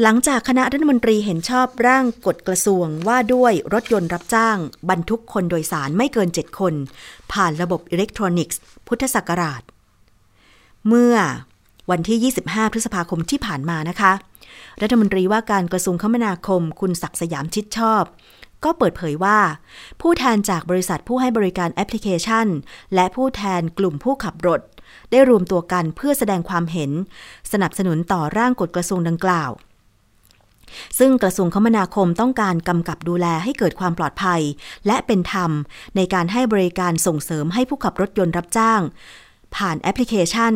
[0.01, 4.57] หลังจากคณะรัฐมนตรีเห็นชอบร่างกฎกระทรวงว่าด้วยรถยนต์รับจ้าง
[4.89, 6.73] บรรทุกคนโดยสารไม่เกิน 7 คน
[7.31, 9.61] ผ่านระบบอิเล็กทรอนิกส์ พุทธศักราช
[10.87, 11.15] เมื่อ
[11.91, 14.11] วันที่ 25 พฤษภาคมที่ผ่านมานะคะ
[14.81, 18.03] รัฐมนตรีว่าการกระทรวงคมนาคมคุณศักดิ์สยามชิดชอบ
[18.63, 19.39] ก็เปิดเผยว่า
[20.01, 22.47] ผู้แทนจากบริษัทผู้ให้บริการแอปพลิเคชัน
[22.95, 24.61] และผู้แทนกลุ่มผู้ขับรถ
[25.11, 26.91] ได้รวมตัวกันเพื่อแสดงความเห็น
[27.51, 29.51] สนับสนุนต่อร่างกฎกระทรวงดังกล่าว
[30.99, 34.41] ซึ่งกระทรวงคมนาคมต้องการกำกับดูแลให้เกิดความปลอดภัย
[34.87, 35.51] และเป็นธรรม
[35.95, 38.81] ในการให้บริการส่งเสริมให้ผู้ขับรถยนต์รับจ้าง
[39.55, 40.53] ผ่านแอปพลิเคชัน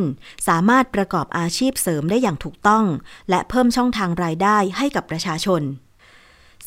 [0.48, 2.86] สามารถประกอบอาชีพเสริมได้อย่างถูกต้อง
[3.30, 5.64] และเพิ่มช่องทางรายได้ให้กับประชาชน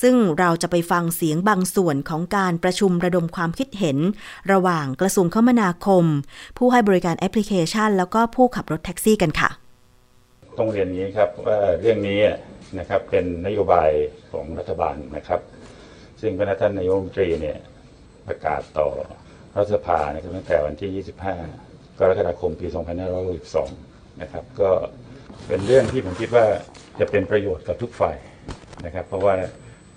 [0.02, 3.98] ซึ่งเราจะไปฟังเสียงบางส่วนของการประชุมระดมความคิดเห็น
[4.52, 6.04] ระหว่างกระทรวงคมนาคม
[6.58, 9.50] ผู้ให้บริการแอปพลิเคชัน แล้วก็ผู้ขับรถแท็กซี่กันค่ะ
[10.58, 12.20] ต้องเรียนนี้ครับว่าเรื่องนี้
[12.78, 13.90] นะครับเป็นนโยบาย
[14.32, 15.40] ของรัฐบาลนะครับ
[16.20, 17.58] ซึ่งพระท่านนายกรัฐมนตรีเนี่ย
[18.28, 18.88] ประกาศต่อ
[19.54, 21.04] รัฐสภานะครับตั้งแต่วันที่
[21.52, 22.66] 25 กรกฎาคมปี
[23.44, 24.70] 2562 นะครับก็
[25.46, 26.46] เป็นเรื่องที่ผมคิดว่า
[27.00, 28.16] จะเป็นประโยชน์กับทุกฝ่าย
[28.84, 29.34] นะครับ เพราะว่า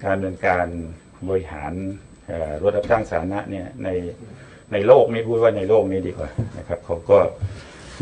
[0.05, 0.65] การดำเนินการ
[1.29, 1.73] บริหาร
[2.63, 3.89] รถรับจ้างสาธารณะเนี่ยใน
[4.73, 7.19] ในโลกนี้พูดว่าในโลกนี้ดีกว่านะครับเขาก็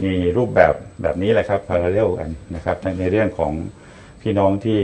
[0.02, 3.54] มีรูปแบบแบบนี้แหละครับพาราเรลกันนะครับในในเรื่องของ
[4.22, 4.80] พี่น้องที่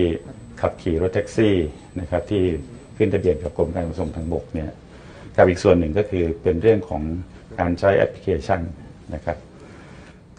[0.61, 1.55] ขับขี่รถแท็กซี่
[1.99, 2.43] นะครับที่
[2.97, 4.69] ขึ้นทะเบียนกับกรมการขนส่งทางบกเนี่ย
[5.37, 7.01] กับอีกส่วนหนึ่งก็คือเป็นเรื่องของ
[7.59, 8.61] การใช้แอปพลิเคชัน
[9.13, 9.37] นะครับ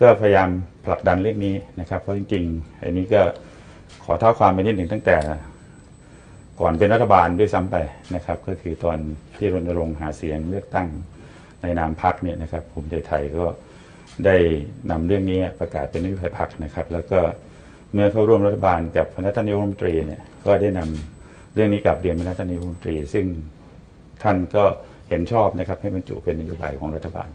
[0.00, 0.48] ก็พยายาม
[0.84, 3.22] ผลักดันเรื่องนี้นะครับ เพราะจริงๆอันนี้ก็
[4.04, 5.16] ขอเท้าความไปนิดหนึ่งตั้งแต่
[6.60, 7.76] ก่อนเป็นรัฐบาลด้วยซ้ำไป
[8.14, 8.98] นะครับ ก็คือตอน
[9.36, 10.88] ที่รณรงค์หาเสียงเลือกตั้ง
[11.62, 13.44] ในนามพักเนี่ยนะครับภูมิใจไทยก็
[14.26, 14.36] ได้
[14.90, 17.20] นำเรื่องนี้ประกาศเป็นนโยบายพักนะครับ แล้วก็
[17.92, 23.26] เมื่อเข้าร่วมรัฐบาลกับคณะท่านนายกรัฐมนตรีเนี่ยก็ได้นำเรื่องนี้กลับเรียนคณะท่านนายกรัฐมนตรี ซึ่ง
[24.22, 24.64] ท่านก็
[25.08, 27.28] เห็นชอบนะครับให้บรรจุเป็นนโยบายของรัฐบาล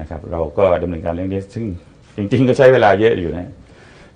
[0.00, 1.66] นะครับ เราก็ดำเนินการเรื่องนี้ซึ่ง
[2.16, 3.50] จริง ๆ ก็ใช้เวลาเยอะอยู่นะ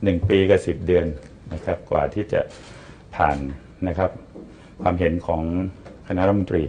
[0.04, 1.06] หนึ่งปีกับสิบเดือน
[1.52, 2.40] นะครับ กว่าที่จะ
[3.14, 3.36] ผ่าน
[3.88, 4.10] นะครับ
[4.82, 5.42] ความเห็นของ
[6.08, 6.62] คณะรัฐมนตรี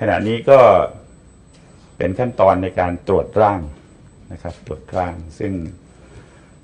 [0.00, 0.58] ขณะนี้ก็
[1.98, 3.60] เป็นขั้นตอนในการตรวจร่าง
[4.32, 5.52] นะครับ ตรวจร่างซึ่ง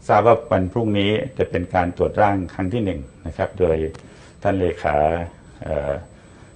[0.09, 3.77] ทราบว่าวันพรุ่งนี้จะเป็นการตรวจร่างครั้งที่หนึ่งนะครับ โดย
[4.42, 4.96] ท่านเลขา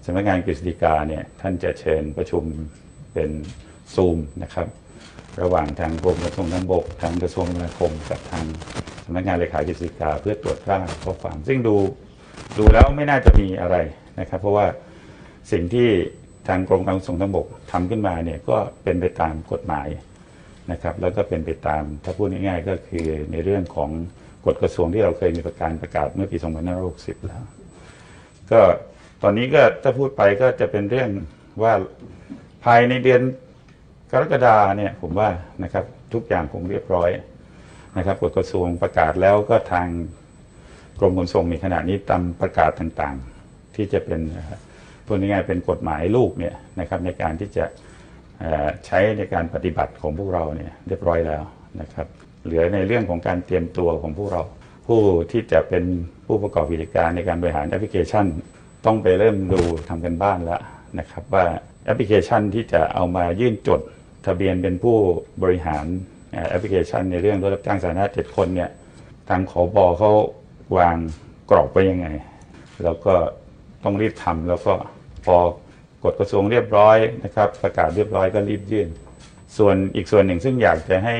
[0.04, 2.44] สำนักงานกฤษฎีกาเนี่ยท่านจะเชิญประชุม
[3.14, 3.30] เป็น
[3.94, 4.66] ซูมนะครับ
[5.40, 8.44] ระหว่างทางกรมกระทรวงทางบก ทางกระทรวงคมนาคมกับทาง
[9.04, 11.76] สำนักงานเลขากฤษฎีกาเพื่อตรวจร่างข้อความซึ่งดู
[12.58, 13.76] ดูแล้วไม่น่าจะมีอะไร
[14.20, 14.66] นะครับ เพราะว่า
[15.52, 15.88] สิ่งที่
[16.48, 19.88] ทางกรมการขนส่งทางบกทำขึ้นมาเนี่ยก็เป็นไปตามกฎหมาย
[20.72, 23.90] นะครับแล้วก็เป็นไปตามถ้าพูดง่ายๆก็คือในเรื่องของ
[24.46, 26.36] กฎกระทรวงที่เราเคยมีประกาศประกาศเมื่อปี
[26.82, 27.42] 2560 แล้ว
[28.50, 28.60] ก็
[29.22, 31.10] ตอนนี้ก็ถ้าพูดไปก็จะเป็นเรื่อง
[31.62, 31.72] ว่า
[32.64, 33.22] ภายในเดือน
[34.12, 35.28] กรกฎาเนี่ยผมว่า
[35.62, 37.10] นะครับทุกอย่างคงเรียบร้อย
[37.98, 39.88] นะครับกฎกระทรวงประกาศแล้วก็ทาง
[41.00, 44.20] กรมขนส่งในขณะนี้ตามประกาศต่างๆ ที่จะเป็น
[45.06, 47.64] พูดง่ายๆเป็นกฎหมายลูกเนี่ยนะครับในการที่จะ
[48.86, 51.42] ใช้ในการปฏิบัติของพวกเราเนี่ยเรียบร้อยแล้ว
[51.80, 52.06] นะครับ
[52.44, 54.42] เหลือในเรื่องของการเตรียมตัวของพวกเรา
[54.86, 55.84] ผู้ที่จะเป็น
[56.26, 58.26] ผู้ประกอบกิจการในการบริหารแอปพลิเคชัน
[58.86, 60.60] ต้องไปเริ่มดูทำการบ้านแล้ว
[60.98, 61.44] นะครับว่า
[61.84, 63.80] แอปพลิเคชันที่จะเอามายื่นจด
[64.26, 64.96] ทะเบียนเป็นผู้
[65.42, 65.84] บริหาร
[66.50, 68.70] แอปพลิเคชัน ในเรื่องรถรับจ้างสาธารณะเจ็ดคนเนี่ย
[69.28, 70.10] ทางขอบอเขา
[70.78, 70.96] วาง
[71.50, 72.08] กรอบไว้ยังไง
[72.84, 73.14] แล้วก็
[73.84, 74.74] ต้องรีบทำแล้วก็
[75.24, 75.36] พอ
[76.04, 78.88] กฎกระทรวงเรียบร้อยนะครับ ประกาศเรียบร้อยก็รีบยื่น
[79.58, 81.16] ส่วนอีกส่วนหนึ่งซึ่งอยากจะให้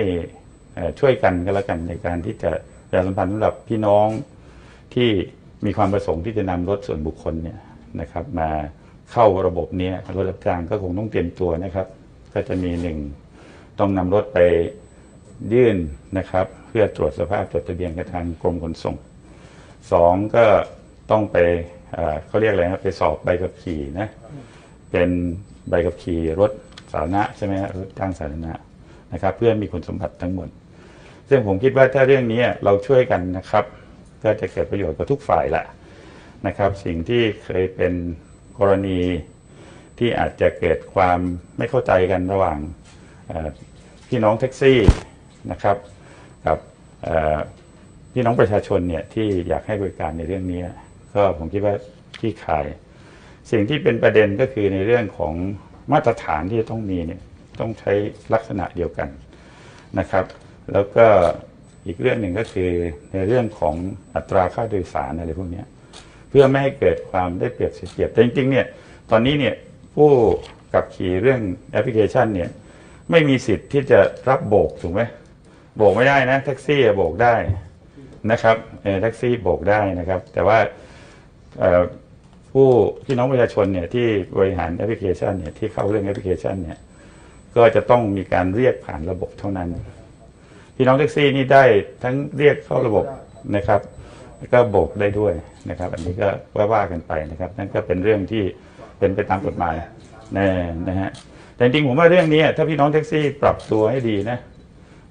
[1.01, 2.51] ช่วยกันก็แล้วกันในการที่จะ
[2.89, 4.07] ประชาสัมพันธ์สำหรับพี่น้อง
[4.95, 5.11] ที่
[5.65, 7.59] มีความประสงค์ที่จะนำรถส่วนบุคคลเนี่ย
[8.01, 8.51] นะครับ มา
[9.13, 11.87] เข้าระบบนี้รถรับจ้างก็คงต้องเตรียมตัวนะครับ
[12.35, 12.99] ก็จะมีหนึ่ง
[13.79, 14.39] ต้องนำรถไป
[15.53, 15.77] ยื่น
[16.19, 18.97] นะครับ เพื่อตรวจสภาพจดทะเบียนกับทางกรมขนส่ง
[19.93, 20.45] สองก็
[21.11, 21.37] ต้องไป
[22.27, 24.09] เขาเรียกอะไรนะไปสอบใบขับขี่นะ
[24.97, 25.15] เป็น
[25.69, 26.51] ใบขับขี่รถ
[26.93, 28.53] สาธารณะใช่ไหมฮะรถจ้างสาธารณะ
[29.13, 30.49] นะครับ เพื่อมีคุณสมบัติทั้งหมด
[31.29, 33.65] ซึ่งผมคิดว่าถ้าเรื่องนี้เราช่วยกันนะครับ
[34.25, 35.65] ก็จะเกิดประโยชน์กับทุกฝ่ายละ
[36.47, 37.93] นะครับ สิ่งที่เคยเป็น
[38.59, 39.01] กรณี
[39.99, 41.19] ที่อาจจะเกิดความ
[41.59, 42.59] ไม่เข้าใจกันระหว่าง
[44.09, 44.79] พี่น้องแท็กซี่
[45.51, 45.77] นะครับ
[46.47, 46.59] กับ
[48.13, 50.61] พี่น้องประชาชนเนี่ยที่อยากให้บริการในเรื่องนี้
[51.15, 51.75] ก็ผมคิดว่า
[52.21, 52.67] ที่ขาย
[53.51, 55.35] สิ่งที่เป็นประเด็นก็คือในเรื่องของ
[55.93, 57.21] มาตรฐานที่จะต้องมีเนี่ย
[57.61, 57.93] ต้องใช้
[58.33, 59.09] ลักษณะเดียวกัน
[59.99, 60.25] นะครับ
[60.73, 61.07] แล้วก็
[61.87, 62.71] อีกเรื่องหนึ่งก็คือ
[63.13, 63.75] ในเรื่องของ
[64.15, 65.63] อัตราค่าโดยสารอะไรพวกนี้
[66.29, 68.67] เพื่อไม่ให้เกิดความได้เปรียบเสียเปรียบแต่จริงๆเนี่ย
[69.11, 69.55] ตอนนี้เนี่ย
[69.95, 70.11] ผู้
[70.73, 71.41] ขับขี่เรื่อง
[71.73, 72.51] แอปพลิเคชันเนี่ย
[73.11, 75.03] ไม่มีสิทธิ์ที่จะรับโบกถูกไหม
[75.77, 77.35] โบกไม่ได้นะแท็กซี่โบกได้
[78.31, 80.59] นะครับเออแท็กซี่โบกได้นะครับ แต่ว่า
[82.57, 82.71] ผู้
[83.07, 84.07] พี่น้องประชาชนเนี่ยที่
[84.39, 86.79] บริหารแอปพลิเคชันเนี่ยที่เข้าเรื่องแอปพลิเคชันเนี่ย
[87.57, 89.69] ก็จะต้องมีการเรียกผ่านระบบเท่านั้น
[90.77, 91.65] พี่น้องแท็กซี่นี่ได้
[92.03, 93.05] ทั้งเรียกเข้าระบบ
[93.57, 93.81] นะครับ
[94.39, 95.35] แล้วก็โบกได้ด้วย
[95.71, 98.43] นะครับ อันนี้ก็ว่าว่ากันไปนะครับ นั่นก็เป็นเรื่องที่
[98.99, 99.75] เป็นไปตามกฎหมาย
[100.35, 100.49] แน่
[100.89, 101.11] นะฮะ
[101.55, 104.39] แต่จริงผมว่าเรื่องนี้ถ้าพี่น้องแท็กซี่ปรับตัวให้ดีนะ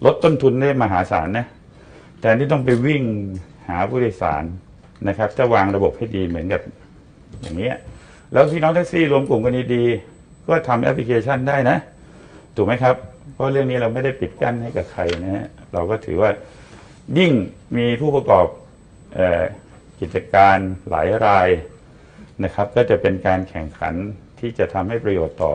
[0.05, 1.45] ลดต้นทุนได้มหาศาลนะ
[2.21, 3.03] แต่ที่ต้องไปวิ่ง
[3.67, 4.43] หาผู้โดยสาร
[5.07, 6.61] นะครับ จะวางระบบให้ดีเหมือนกับ
[7.41, 7.75] อย่างนี้ย
[8.33, 11.77] แล้วพี่น้องแท็กซี่รวมกลุ่มกันดีๆก็ทำแอปพลิเคชันได้นะ
[12.55, 12.95] ถูกไหมครับ
[13.33, 16.29] เพราะเรื่องนี้เราไม่ได้ปิดกั้นให้กับใครนะฮะเราก็ถือว่า
[17.17, 17.31] ยิ่ง
[17.77, 18.47] มีผู้ประกอบ
[19.17, 19.43] ออ
[19.99, 20.57] กิจการ
[20.89, 21.49] หลายราย
[22.43, 23.93] นะครับ ก็จะเป็นการแข่งขัน
[24.39, 25.53] ที่จะทำให้ประโยชน์ต่อ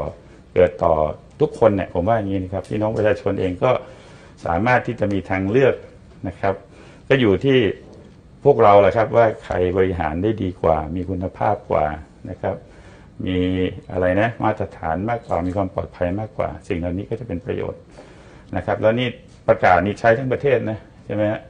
[0.54, 0.94] เกิดต่อ
[1.40, 3.70] ทุกคนเนี่ยผมว่าอย่างนี้นะครับพี่น้องประชาชนเองก็
[4.46, 5.74] สามารถที่จะมีทางเลือก
[6.28, 6.54] นะครับ
[7.08, 7.58] ก็อยู่ที่
[8.44, 11.86] พวกเราแหละครับว่าใครบริหารได้ดีกว่า มีคุณภาพกว่า
[12.30, 12.56] นะครับ
[13.26, 13.38] มี
[13.92, 17.80] อะไรนะมาตรฐานมากกว่ามีความปลอดภัยมากกว่า สิ่งเหล่านี้ก็จะเป็นประโยชน์
[18.56, 19.08] นะครับ แล้วนี่
[19.48, 21.40] ประกาศนี้ใช้ทั้งประเทศนะใช่ไหมฮะ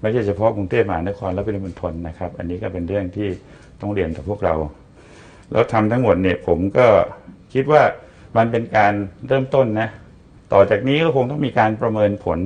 [0.00, 3.28] ไม่ใช่เฉพาะกรุงเทพมหานครและปริมณฑลนะครับ อันนี้ก็เป็นเรื่องที่
[3.80, 4.54] ต้องเรียนกับพวกเรา
[5.50, 6.86] แล้วทำทั้งหมดเนี่ยผมก็
[7.54, 7.82] คิดว่า
[8.36, 8.92] มันเป็นการ
[9.28, 9.88] เริ่มต้นนะ
[10.52, 12.38] ต่อจากนี้ก็คงต้องมีการประเมินผล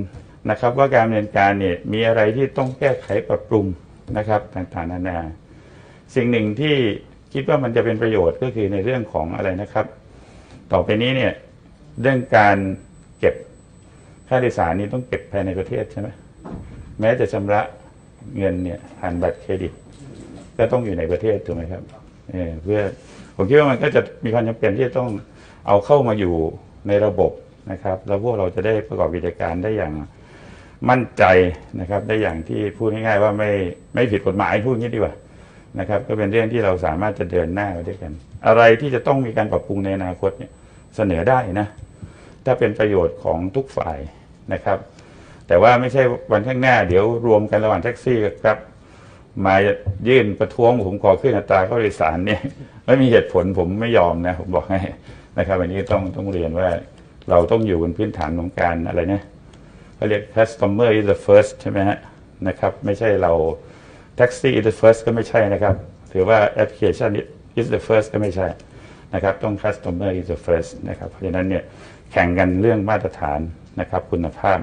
[0.51, 3.67] นะครับ ว่าการดำเนินการเนี่ยมีอะไรที่ต้องแก้ไขปรับปรุง
[4.17, 5.19] นะครับต่างๆนานา
[6.15, 6.77] สิ่งหนึ่งที่
[7.33, 9.87] คิดว่ามันจะเป็นประโยชน์ก็คือในเรื่องของอะไรนะครับ
[10.73, 11.33] ต่อไปนี้เนี่ย
[12.01, 12.57] เรื่องการ
[13.19, 13.35] เก็บ
[14.29, 16.09] ค่าโดยสารนี้ต้องเก็บภายในประเทศใช่ไหม
[17.01, 17.61] แม้จะชำระ
[18.39, 19.73] เงินเนี่ยผ่านบัตรเครดิต
[20.59, 21.83] ก็ต้องอยู่ในประเทศถูกไหมครับ
[22.33, 22.81] เออเพื่อ
[23.37, 25.11] ผมคิดว่ามันก็จะมีความจำเป็นที่จะต้อง
[25.67, 26.35] เอาเข้ามาอยู่
[26.89, 27.33] ในระบบ
[27.73, 29.93] นะครับ แล้วพวกเราจะได้ประกอบกิจการได้อย่าง
[30.91, 31.25] มั่นใจ
[31.81, 33.51] นะครับได้อย่างที่พูดง่ายๆว่าไม่
[33.95, 35.15] ไม่ผิดกฎหมายพูดงี้ดีกว่า
[35.79, 38.13] นะครับก็เป็นเรื่องที่เราสามารถจะเดินหน้าไปด้วยกัน
[38.47, 40.51] อะไรที่จะต้องมีการปรับปรุงในอนาคตเนี่ย
[40.97, 41.67] เสนอได้นะ
[42.45, 43.99] ถ้าเป็นประโยชน์ของทุกฝ่าย
[44.53, 44.79] นะครับ
[45.49, 48.59] แต่ว่าไม่ใช่วันข้างหน้า เดี๋ยวรวมกันระหว่างแท็กซี่ครับ
[49.47, 49.55] มา
[50.09, 52.41] ยื่นประท้วงผมขอขึ้นอัตราค่าโดยสารเนี่ย
[52.87, 54.81] ไม่มีเหตุผลผมไม่ยอมนะผมบอกให้
[55.39, 56.69] นะครับอันนี้ต้องต้องเรียนว่า
[57.31, 59.23] เราต้องอยู่บนพื้นฐานของการอะไรนะ
[60.03, 61.99] เขาเรียก customer is the first ใช่ไหมฮะ
[62.49, 63.33] นะครับไม่ใช่เรา
[64.19, 65.75] taxi is the first ก็ไม่ใช่นะครับ
[66.13, 67.11] ถือว่า application
[67.61, 68.47] is the first ก็ไม่ใช่
[69.15, 71.63] นะครับต้อง customer is the first นะครับเพราะฉะนั้นเนี่ย
[72.13, 73.41] แข่งกันเรื่องมาตรฐาน
[73.81, 74.59] นะครับคุณภาพ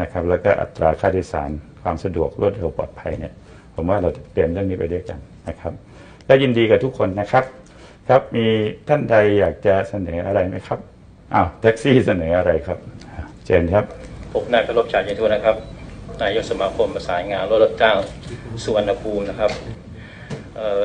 [0.00, 1.50] นะครับแล้วก็อัตราค่าโดยสาร
[1.82, 3.32] ความสะดวกรวดเร็วปลอดภัยเนี่ย
[3.74, 5.18] ผมว่าเราเตรียมเรื่องนี้ไปด้วยกัน
[5.48, 5.72] นะครับ
[6.28, 7.44] ก็ยินดีกับทุกคนนะครับ
[8.08, 8.46] ครับมี
[8.88, 10.78] ท่านใดอยากจะเสนออะไรไหมครับ
[11.34, 12.78] อ้าวแท็กซี่เสนออะไรครับ
[13.46, 13.86] เจนครับ
[14.32, 15.56] ผมนายกรบชาญยนทุนะครับ
[16.22, 17.96] นายกสมาคมประสานงานรถรับจ้าง
[18.64, 19.50] สุวรรณภูมินะครับ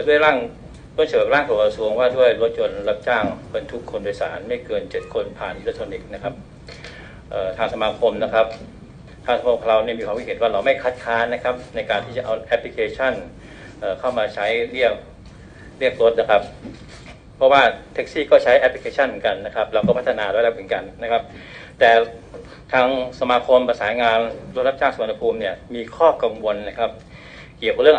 [0.07, 0.37] ด้วยร่าง
[0.97, 6.33] ก็เฉิร่างของกระทรวงว่าด้วยรถยนต์รับจ้างบรรทุกคนโดยสารไม่เกิน 7 คนผ่านอิเล็กทรอนิกส์นะครับ
[7.57, 8.47] ทางสมาคมนะครับ
[9.25, 13.13] ทางสมาคมเราเนี่ยมีความคิดเห็นว่าเราไม่คัดค้านนะครับในการที่จะเอาแอปพลิเคชัน
[13.79, 14.93] เอ่อเข้ามาใช้เรียก
[15.79, 16.41] เรียกรถนะครับ
[17.37, 17.61] เพราะว่า
[17.93, 21.21] แท็กซี่ก็ใช้แอปพลิเคชันเหมือนกันนะครับ เราก็พัฒนาไว้แล้วเหมือนกันนะครับ
[21.79, 21.89] แต่
[22.73, 22.87] ทาง
[23.19, 24.19] สมาคมประสานงาน
[24.55, 26.91] รถรับจ้างสุวรรณภูมิเนี่ยมีข้อกังวลนะครับ
[27.59, 27.97] เกี่ยวกับเรื่อง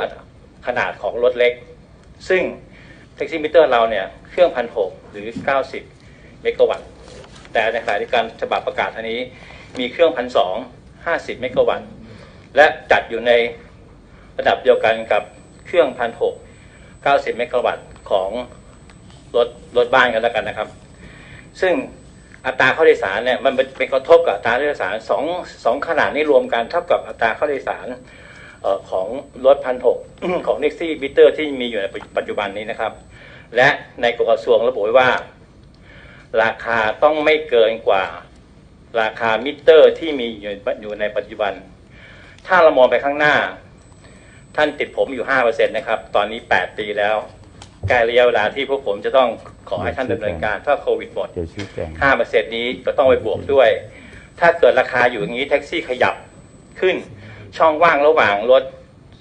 [0.67, 1.53] ขนาดของรถเล็ก
[2.29, 2.43] ซึ่ง
[3.15, 4.77] แท็กซี่มิเตอร์เราเนี่ยเครื่องพันหก
[5.11, 5.27] หรือ
[5.85, 6.89] 90 เมกะวัตต์
[7.53, 9.21] แต่ในขณะที่การฉบับประกาศอันนี้
[9.79, 10.55] มีเครื่องพันสอง
[11.07, 11.89] ห้าสิบเมกะวัตต์
[12.57, 13.33] และจัดอยู่ใน
[14.39, 15.23] ระดับเดียวกันกับ
[15.67, 16.35] เครื่องพันหก
[17.03, 18.31] เก้าสิบเมกะวัตต์ของ
[19.37, 20.69] รถรถบ้านกันแล้วกันนะครับ
[21.61, 21.75] ซึ่ง
[22.47, 25.25] อัตราค่าโดยสารเนี่ยมันเป็นกระทบกับอัตราค่าโดยสารสอง
[25.65, 27.87] สองขนาดนี้รวมกันเท่ากับอัตราค่าโดยสาร
[28.91, 29.07] ของ
[29.47, 29.99] รถพันหก
[30.47, 32.93] ของแท็กซี่มิเตอร์ที่มีอยู่ในปัจจุบันนี้นะครับ
[33.57, 33.69] และ
[34.03, 35.11] ในกฎกระทรวงระบุไว้ว่า
[36.43, 38.05] ราคาต้องไม่เกินกว่า
[39.01, 41.53] ราคามิเตอร์ที่มีอยู่อยู่ในปัจจุบัน
[42.47, 43.35] ถ้าเรามองไปข้างหน้า
[44.57, 47.17] ท่านติดผมอยู่ 5%นะครับ ตอนนี้ 8 ปีแล้ว
[47.91, 49.29] กล้ระยะเวลาที่พวกผมจะต้อง
[49.69, 53.69] ขอให้ท่านดำเนินการถ้าโควิดหมดเดี๋ยวชี้แจงห้าเปอร์เซ็นนี้ก็ต้องไปบวกด้วย
[54.41, 56.15] ถ้าเกิดราคาอยู่อย่างนี้แท็กซี่ขยับ
[56.81, 56.97] ขึ้น
[57.57, 58.63] ช่องว่างระหว่างรถ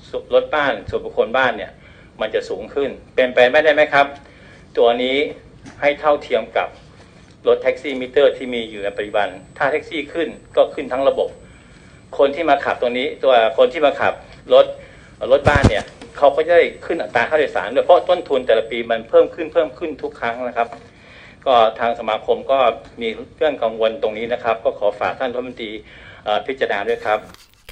[0.09, 1.71] สุรถบ้านส่วนบุคคลบ้านเนี่ย
[2.21, 4.05] มันจะสูงขึ้น เป็นไปไม่ได้ไหมครับ
[4.77, 5.17] ตัวนี้
[5.81, 6.67] ให้เท่าเทียมกับ
[7.47, 11.29] รถแท็กซี่มิเตอร์ที่มีอยู่ในปัจจุบัน ถ้าแท็กซี่ขึ้นก็ขึ้นทั้งระบบ
[12.17, 14.13] คนที่มาขับตัวนี้ ตัวคนที่มาขับ
[14.53, 14.65] รถ
[15.31, 15.85] รถบ้านเนี่ย
[16.17, 20.67] เขาก็จะได้ขึ้นอัตราค่าโดยสารด้วยเพราะต้นทุนแต่ละปีมันเพิ่มขึ้นเพิ่มขึ้นทุกครั้งนะครับ
[21.45, 22.59] ก็ทางสมาคมก็
[23.01, 25.71] มีเรื่องกังวลตรงนี้นะครับ ก็ขอฝากท่านรัฐมนตรี
[26.47, 27.19] พิจารณาด้วยครับ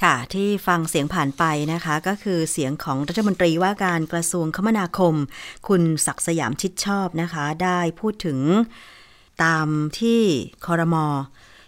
[0.02, 5.14] ค่ะที่ฟังเสียงผ่านไปนะคะก็คือเสียงของรัฐมนตรีว่าการกระทรวงคมนาคม
[5.68, 8.38] คุณศักดิ์สยามชิดชอบนะคะ ได้พูดถึง
[9.44, 9.68] ตาม
[10.00, 10.20] ที่
[10.66, 11.06] คอรมอ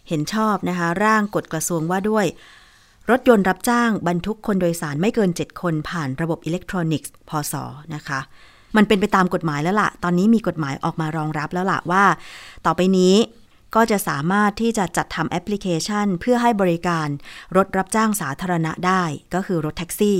[0.08, 2.26] เห็นชอบนะคะ ร่างกฎกระทรวงว่าด้วย
[3.10, 7.54] รถยนต์รับจ้างบรรทุกคนโดยสารไม่เกิน 7 คนผ่านระบบอิเล็กทรอนิกส์พศ
[7.94, 8.20] นะคะ
[8.76, 12.04] มันเป็นไปตามกฎหมายแล้วล่ะ ตอนนี้มีกฎหมายออกมารองรับแล้วล่ะว่า
[12.66, 13.14] ต่อไปนี้
[13.74, 17.08] ก็จะสามารถที่จะจัดทำแอปพลิเคชัน เพื่อให้บริการ
[17.56, 19.02] รถรับจ้างสาธารณะได้
[19.34, 20.18] ก็คือรถแท็กซี่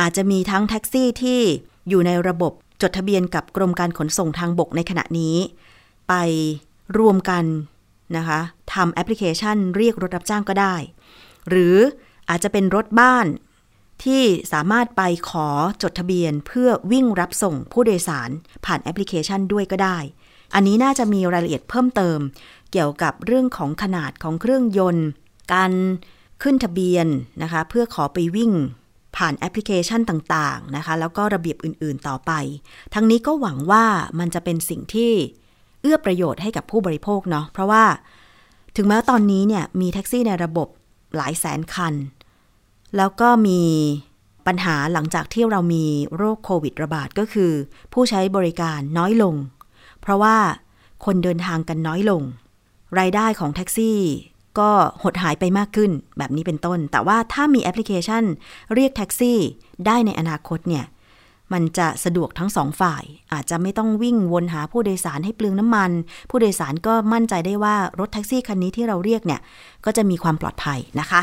[0.00, 1.40] อาจจะมีทั้งแท็กซี่ที่
[1.88, 5.36] อยู่ในระบบจดทะเบียนกับกรมการขนส่งทางบกในขณะนี้
[6.08, 6.14] ไป
[6.98, 7.44] รวมกัน
[8.16, 8.40] นะคะ
[8.74, 10.74] ทำแอปพลิเคชันเรียกรถรับจ้างก็ได้
[11.48, 11.76] หรือ
[12.28, 13.26] อาจจะเป็นรถบ้าน
[14.04, 14.22] ที่
[14.52, 15.48] สามารถไปขอ
[15.82, 18.30] จดทะเบียนเพื่อวิ่งรับส่งผู้โดยสาร
[18.64, 19.98] ผ่านแอปพลิเคชันด้วยก็ได้
[20.54, 22.18] อันนี้น่าจะมีรายละเอียดเพิ่มเติม
[22.72, 25.08] เกี่ยวกับเรื่องของขนาดของเครื่องยนต์
[25.52, 25.72] การ
[26.42, 27.06] ขึ้นทะเบียน
[27.42, 28.52] นะคะ เพื่อขอไปวิ่ง
[29.16, 32.32] ผ่านแอปพลิเคชันต่างๆนะคะ แล้วก็ระเบียบอื่นๆต่อไป
[32.94, 33.84] ทั้งนี้ก็หวังว่า
[34.18, 35.12] มันจะเป็นสิ่งที่
[35.82, 37.84] เอื้อประโยชน์ให้กับผู้บริโภคเนาะเพราะว่า
[38.76, 40.68] ถึงแม้ตอนนี้เนี่ยมีแท็กซี่ในระบบ
[41.16, 41.94] หลายแสนคัน
[42.96, 43.62] แล้วก็มี
[44.46, 45.84] ปัญหาหลังจากที่เรามี
[46.16, 47.52] โรคโควิดระบาดก็คือ
[47.92, 49.34] ผู้ใช้บริการน้อยลง
[50.00, 50.36] เพราะว่า
[51.04, 52.22] คนเดินทางกันน้อยลง
[52.98, 53.98] รายได้ของแท็กซี่
[54.58, 54.70] ก็
[55.02, 58.24] หดหายไปมากขึ้นแบบนี้เป็นต้น แต่ว่าถ้ามีแอปพลิเคชัน
[58.74, 59.38] เรียกแท็กซี่
[59.86, 60.84] ได้ในอนาคตเนี่ย
[61.52, 65.90] มันจะสะดวกทั้งสองฝ่าย อาจจะไม่ต้องวิ่งวนหาผู้โดยสารให้เปลืองน้ำมัน
[66.30, 69.40] ผู้โดยสารก็มั่นใจได้ว่ารถแท็กซี่คันนี้ที่เราเรียกเนี่ย
[69.84, 71.20] ก็จะมีความปลอดภัยนะคะ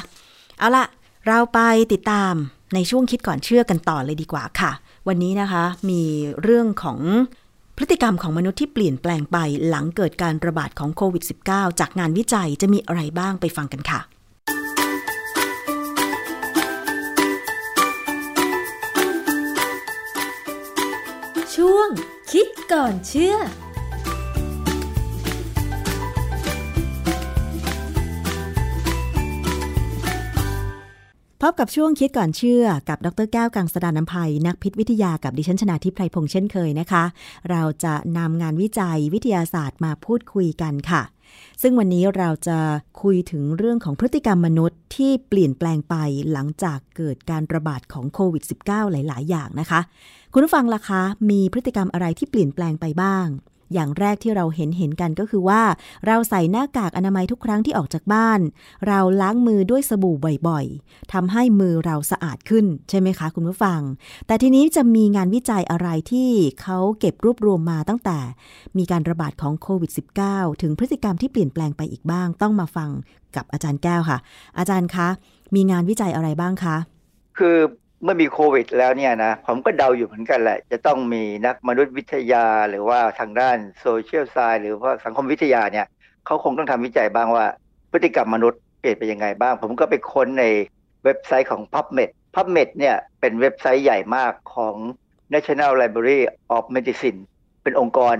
[0.59, 0.85] เอาละ
[1.27, 1.59] เราไป
[1.93, 2.33] ติดตาม
[2.73, 4.71] ในช่วงคิดก่อนเชื่อกันต่อเลยดีกว่าค่ะ
[5.07, 6.01] วันนี้นะคะมี
[6.41, 6.99] เรื่องของ
[7.77, 13.99] พฤติกรรมของมนุษย์ที่เปลี่ยนแปลงไปหลังเกิดการระบาดของโควิด -19 จากงานวิจัยจะมีอะไรบ้างไปฟังกันค่ะ
[21.55, 21.89] ช่วง
[22.31, 23.35] คิดก่อนเชื่อ
[31.41, 37.03] พบกับช่วงคิดก่อนเชื่อกับดรแก้วกังสดานนภัย นักพิษวิทยากับดิฉันชนาทิพไพรพงษ์เช่นเคยนะคะ
[37.49, 41.14] เราจะนำงานวิจัยวิทยาศาสตร์มาพูดคุยกันค่ะ
[41.61, 42.59] ซึ่งวันนี้เราจะ
[43.01, 45.95] คุยถึงเรื่องของพฤติกรรมมนุษย์ที่เปลี่ยนแปลงไป
[46.31, 49.79] หลังจากเกิดการระบาดของโควิด -19 หลาย ๆ อย่างนะคะ
[50.33, 53.27] คุณผู้ฟังล่ะคะ มีพฤติกรรมอะไรที่เปลี่ยนแปลงไปบ้าง
[53.73, 55.61] อย่างแรกที่เราเห็นเห็นกันก็คือว่า
[56.07, 58.39] เราใส่หน้ากากอนามัยทุกครั้งที่ออกจากบ้าน
[58.87, 60.15] เราล้างมือด้วยสบู่
[60.47, 63.79] บ่อยๆทำให้มือเราสะอาดขึ้นใช่ไหมคะคุณผู้ฟัง
[64.27, 66.29] แต่ทีนี้จะมีงานวิจัยอะไรที่
[66.61, 68.17] เขาเก็บรวบรวมมาตั้งแต่
[68.77, 69.91] มีการระบาดของโควิด
[70.25, 72.89] -19 ถึงพฤติกรรมที่เปลี่ยนแปลงไปอีกบ้าง ต้องมาฟัง
[73.35, 74.17] กับอาจารย์แก้วค่ะ
[74.57, 75.07] อาจารย์คะ
[75.55, 76.77] มีงานวิจัยอะไรบ้างคะ
[77.37, 77.57] คือ
[78.03, 85.85] เมื่อมีโควิด แล้วเนี่ยนะผมก็เดาอยู่เหมือนกันแหละ จะต้องมีนักมนุษยวิทยาหรือว่าทางด้านโซเชียลไซน์หรือว่าสังคมวิทยาเนี่ย
[86.25, 87.45] เขาคงต้องทำวิจัยบ้างว่า
[87.91, 90.45] พฤติกรรมมนุษย์เปลี่ยนไปยังไงบ้าง ผมก็ไปค้นใน
[91.03, 94.75] เว็บไซต์ของ PubMed PubMed เนี่ยเป็นเว็บไซต์ใหญ่มากของ
[95.33, 96.19] National Library
[96.55, 97.19] of Medicine
[97.63, 98.17] เป็นองค์กร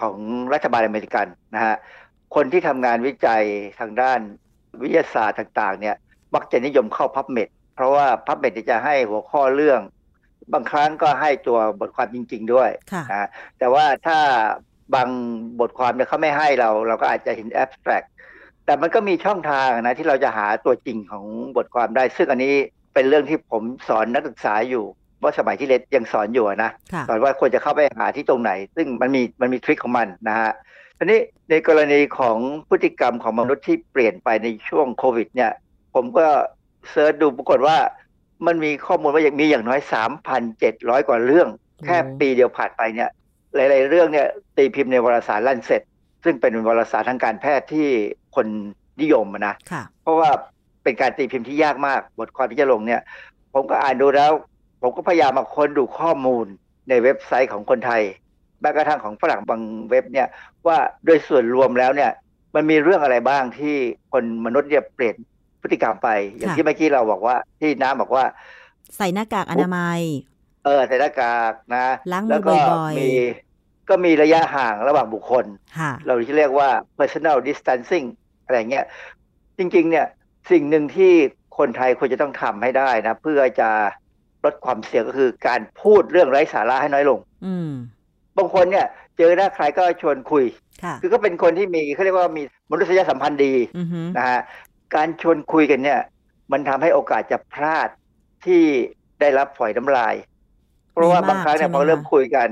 [0.00, 0.16] ของ
[0.52, 1.76] รัฐบาลอเมริกันนะฮะ
[2.34, 3.42] คนที่ทำงานวิจัย
[3.80, 4.20] ทางด้าน
[4.82, 5.96] วิทยาศาสตร์ต่างๆเนี่ย
[6.34, 9.80] มักจะนิยมเข้า PubMed เพราะว่าพับเบ็ดจะให้หัวข้อเรื่อง
[10.52, 14.18] บางครั้งก็ให้ตัวบทความจริง ๆ ด้วยค่ะนะแต่ว่าถ้า
[14.94, 15.08] บาง
[15.60, 18.02] บทความเนี่ยเขาไม่ให้เรา เราก็อาจจะเห็นแอบสแตรก
[18.66, 21.24] แต่มันก็มีช่องทางนะที่เราจะหาตัวจริงของ
[21.56, 22.54] บทความได้ ซึ่งอันนี้
[22.94, 24.84] เป็นเรื่องที่ผมสอนนักศึกษาอยู่
[25.22, 30.52] ว่าสมัยที่เรียนยังสอนอยู่นะค่ะสอนว่าควรจะเข้าไปหาที่ตรงไหน ซึ่งมันมีมันมีทริคของมันนะฮะ
[30.98, 31.20] ทีนี้
[31.50, 35.52] ในกรณีของพฤติกรรมของมนุษย์ที่เปลี่ยนไปในช่วงโควิดเนี่ย
[35.94, 36.26] ผมก็
[36.90, 37.76] เสิร์ชดูปรากฏว่า
[38.46, 39.80] มันมีข้อมูลว่าอย่างมีอย่างน้อย
[40.44, 41.48] 3,700กว่าเรื่อง
[41.84, 43.10] แค่ปีเดียวผ่านไปเนี่ย
[43.54, 44.26] หลาย ๆ เรื่องเนี่ย
[44.56, 45.82] ตีพิมพ์ในวารสารลันเซ็ต
[46.24, 47.88] ซึ่งเป็นวารสารทางการแพทย์ที่
[48.34, 48.46] คน
[49.00, 50.30] นิยมอะนะค่ะเพราะว่า
[50.82, 53.00] เป็นการตีพิมพ์ที่ยากมาก บทความที่จะลงเนี่ย
[53.52, 54.32] ผมก็อ่านดูแล้ว
[54.82, 56.46] ผมก็พยายามมาค้นดูข้อมูล
[56.88, 58.02] ในเว็บไซต์ของคนไทย
[58.60, 59.60] แม้กระทั่งของฝรั่งบาง
[59.90, 60.28] เว็บเนี่ย
[60.66, 62.10] ว่าโดยส่วนรวมแล้วเนี่ย
[62.54, 63.76] มันมีเรื่องอะไรบ้างที่
[64.12, 65.16] คนมนุษย์เนี่ยเปลี่ยน
[65.64, 68.24] พฤติกรรมไป อย่างค่ะที่เมื่อกี้เราบอกว่าที่น้ำบอกว่า
[68.96, 70.00] ใส่หน้ากากอนามัย
[70.64, 73.10] เออใส่หน้ากากนะล้างมือแล้วก็บ่อยๆมี
[73.88, 75.44] ก็มีระยะห่างระหว่างบุคคล
[75.78, 78.06] ค่ะเราที่เรียกว่า personal distancing
[78.44, 78.84] อะไรเงี้ย
[79.58, 80.06] จริง ๆ เนี่ย
[80.50, 81.12] สิ่งหนึ่งที่
[81.58, 83.70] คนไทยควรจะต้องทำให้ได้นะ เพื่อจะ
[84.44, 87.70] ลดความเสี่ยงก็คือการพูดเรื่องไร้สาระให้น้อยลงอืม
[88.36, 88.86] บางคนเนี่ย
[89.16, 90.44] เจอหน้าใครก็ชวนคุย
[90.84, 94.40] ค่ะคือก็เป็นคนที่มีเขาเรียกว่ามีมนุษยสัมพันธ์ดีอือฮึนะฮะ
[94.94, 96.00] การชวนคุยกันเนี่ย
[96.52, 97.88] มันทำให้โอกาสจะพลาด
[98.44, 98.62] ที่
[99.20, 100.14] ได้รับฝอยน้ำลาย
[100.92, 102.48] เพราะว่าบางครั้งเนี่ยพอเริ่มคุยกัน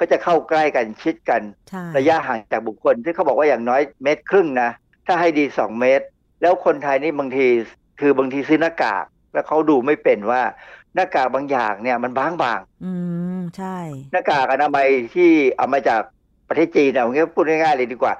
[0.00, 4.70] ก็จะเข้าใกล้กันชิดกันใช่ระยะห่างจากบุคคลที่เขาบอกว่าอย่างน้อยเมตรครึ่งนะ
[5.06, 6.06] ถ้าให้ดีสองเมตร
[6.42, 7.46] แล้วคนไทยนี่บางที
[8.00, 10.42] คือบางทีซื้อหน้ากาก แล้วเขาดูไม่เป็นว่า
[10.94, 12.92] หน้ากากบางอย่างเนี่ยมันบางบางอื
[13.38, 16.00] มใช่ๆหน้ากากอนามัยที่เอามาจาก
[16.48, 18.12] ประเทศจีนเอางี้พูดง่ายๆเลยดีกว่า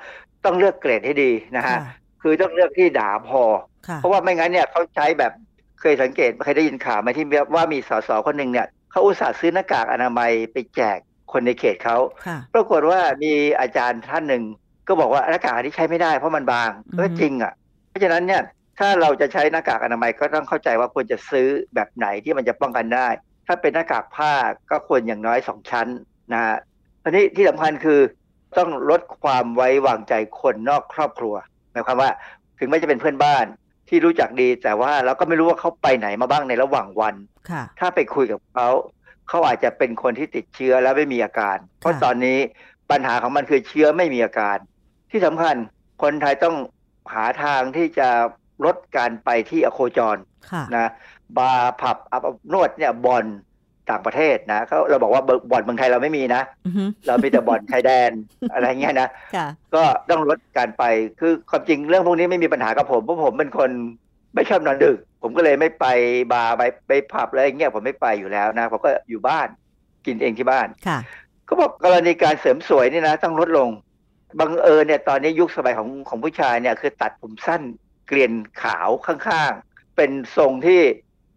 [0.44, 1.78] ต้องเลือกเกรดให้ดีนะฮะ
[2.24, 3.42] ค่ะคือต้องเลือกที่หนาพอ
[3.88, 5.32] ค่ะเพราะว่าไม่งั้นเนี่ยเขาใช้แบบ
[5.80, 10.98] เคยสังเกตเคยได้ยินข่าวไหมที่ว่ามีสสคนหนึ่งเนี่ยเขาอุตส่าห์ซื้อหน้ากากอนามัยไปแจก
[11.32, 11.96] คนในเขตเขา
[12.26, 14.42] ค่ะปรากฏว่ามีอาจารย์ท่านหนึ่ง
[14.88, 17.52] ก็บอกว่าหน้ากากอันนี้ใช้ไม่ได้เพราะมันบางอืมก็จริงอะ
[17.88, 18.42] เพราะฉะนั้นเนี่ย
[18.78, 23.08] ถ้าเราจะใช้หน้ากากอนามัยก็ต้องเข้าใจว่าควรจะซื้อแบบไหนที่มันจะป้องกันได้
[23.46, 24.32] ถ้าเป็นหน้ากากผ้า
[24.70, 25.86] ก็ควรอย่างน้อยสองชั้น
[26.32, 26.56] นะฮะ
[27.04, 28.00] อันนี้ที่สำคัญคือ
[28.58, 31.34] ต้องลดความไว้วางใจคนนอกครอบครัว
[31.74, 32.10] หมายความว่า
[32.58, 33.46] ถึงแม้จะเป็นเพื่อนบ้าน
[33.88, 37.14] ที่รู้จักดีแต่ว่าเราก็ไม่รู้ว่าเขาไปไหนมาบ้างในระหว่างวัน
[37.50, 38.68] ค่ะถ้าไปคุยกับเขา
[39.28, 42.38] เขาอาจจะเป็นคนที่ติดเชื้อแล้วไม่มีอาการ เพราะตอนนี้
[42.90, 44.58] ปัญหาของมันคือเชื้อไม่มีอาการ
[45.10, 45.54] ที่สำคัญ
[46.02, 46.56] คนไทยต้อง
[47.14, 48.08] หาทางที่จะ
[48.64, 50.16] ลดการไปที่อโคจร
[50.50, 50.90] ค่ะนะ
[51.38, 53.24] บาร์ผับอับอบนวดเนี่ยบอล
[53.90, 58.10] ต่างประเทศนะเขาเราบอกว่าเบอร์บอลเมืองไทยเราไม่มีนะอือฮึเรามีแต่บอลชายแดน
[58.52, 60.84] อะไรเงี้ยนะค่ะก็ต้องลดการไป
[61.20, 63.70] คือความจริงเรื่องพวกนี้ไม่มีปัญหากับผมเพราะผมเป็นคน
[64.34, 65.86] ไม่ชอบนอนดึก ผมก็เลยไม่ไป
[66.32, 69.48] บาร์ไปไปผับอะไรอย่างเงี้ยผมไม่ไปอยู่แล้วนะผมก็อยู่บ้าน
[70.06, 70.98] กินเองที่บ้านค่ะ
[71.48, 73.68] ก็บอกกรณีการเสริมสวยนี่นะ ต้องลดลง
[74.40, 77.62] บังเอิญเนี่ยตอนนี้ยุคสมัยของของผู้ชายเนี่ยคือตัดผมสั้น
[78.06, 78.32] เกลียน
[78.62, 80.80] ขาวข้างๆ เป็นทรงที่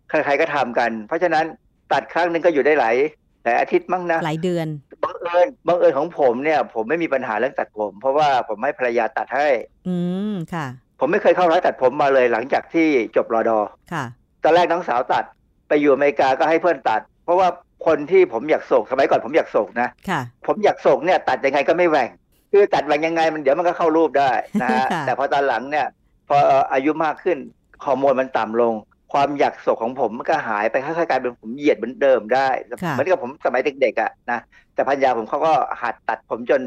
[0.10, 1.45] ใครๆก็ทำกัน เพราะฉะนั้น
[1.94, 2.96] ตัดครั้งหนึ่งก็อยู่ได้หลาย
[3.44, 4.68] หลายอาทิตย์มั้งนะหลายเดือน
[5.04, 9.50] บังเอิญบังเอิญของผมเนี่ย ผมไม่มีปัญหาเรื่องตัดผม เพราะว่าผมให้ภรรยาตัดให้
[9.88, 9.96] อื
[10.32, 10.68] มค่ะ
[11.00, 13.60] ผมไม่เคยเข้าร้านตัดผมมาเลยหลังจากที่จบรอดอ
[13.94, 14.04] ค่ะ
[14.44, 15.26] ตอนแรกน้องสาวตัด
[15.68, 17.48] ไปอยู่อเมริกาก็ให้เพื่อนตัด เพราะว่า
[17.86, 22.10] คนที่ผมอยากโศกสมัยก่อนผมอยากโศกนะค่ะ ผมอยากโศกเนี่ยตัดยังไงก็ไม่แหว่ง
[22.52, 24.32] คือตัดแหว่งยังไงมันเดี๋ยวมันก็เข้ารูปได้
[24.62, 25.88] นะฮะค่ะแต่พอตอนหลังเนี่ย
[26.28, 26.38] พอ
[26.74, 27.38] อายุมากขึ้น
[27.86, 28.74] ฮอร์โมนมันต่ำลง
[29.14, 32.49] ความอยากโศกของผมมันก็หายไปค่อยๆกลายเป็นผมเหยียดเหมือนเดิมได้
[32.84, 34.39] ค่ะเหมือนกับผมสมัยเด็กๆอะนะ
[34.74, 36.62] แต่พันยาผมเขาก็หัดตัดผมจน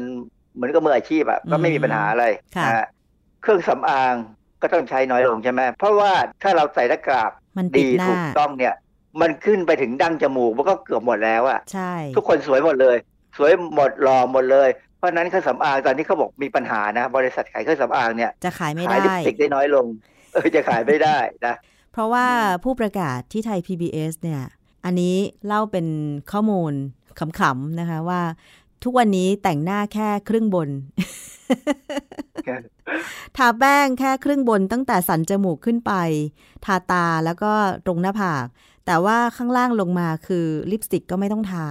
[0.55, 2.25] เหมือนกับมืออาชีพอะก็ไม่มีปัญหาอะไร
[2.55, 2.87] ค่ะนะฮะ
[3.41, 4.13] เครื่องสำอาง
[4.61, 6.11] ก็ต้องใช้น้อยลงใช่ไหมเพราะว่า
[6.43, 8.73] ถ้าเราใส่หน้ากากมันปิดดีหน้าถูกต้องเนี่ย
[9.21, 12.97] มันขึ้นไปถึงดั้งจมูกมันก็เกือบหมดแล้วอะใช่ทุกคนสวยหมดเลย
[13.37, 19.85] สวยหมดหล่อหมดเลยเพราะฉะนั้นเครื่องสำอางตอนนี้เขาบอกมีปัญหานะ บริษัทขายเครื่องสำอางเนี่ยจะขายไม่ขายลิปได้สติกได้น้อยลง
[20.33, 21.55] เออจะขายไม่ได้นะ
[21.91, 22.27] เพราะว่า
[22.63, 24.43] ผู้ประกาศที่ไทย PBS เนี่ย
[24.85, 25.15] อันนี้
[25.47, 25.87] เล่าเป็น
[26.31, 26.73] ข้อมูล
[27.39, 28.21] ขำๆนะคะว่า
[28.83, 30.69] ทุกวันนี้แต่งหน้าแค่ครึ่งบน
[33.37, 35.93] ทาแป้งแค่ครึ่งบนตั้งแต่สันจมูกขึ้นไป
[36.65, 37.51] ทาตาแล้วก็
[37.85, 38.45] ตรงหน้าผาก
[38.85, 41.65] แต่ว่าข้างล่างลงมาคือลิปสติกก็ไม่ต้องทา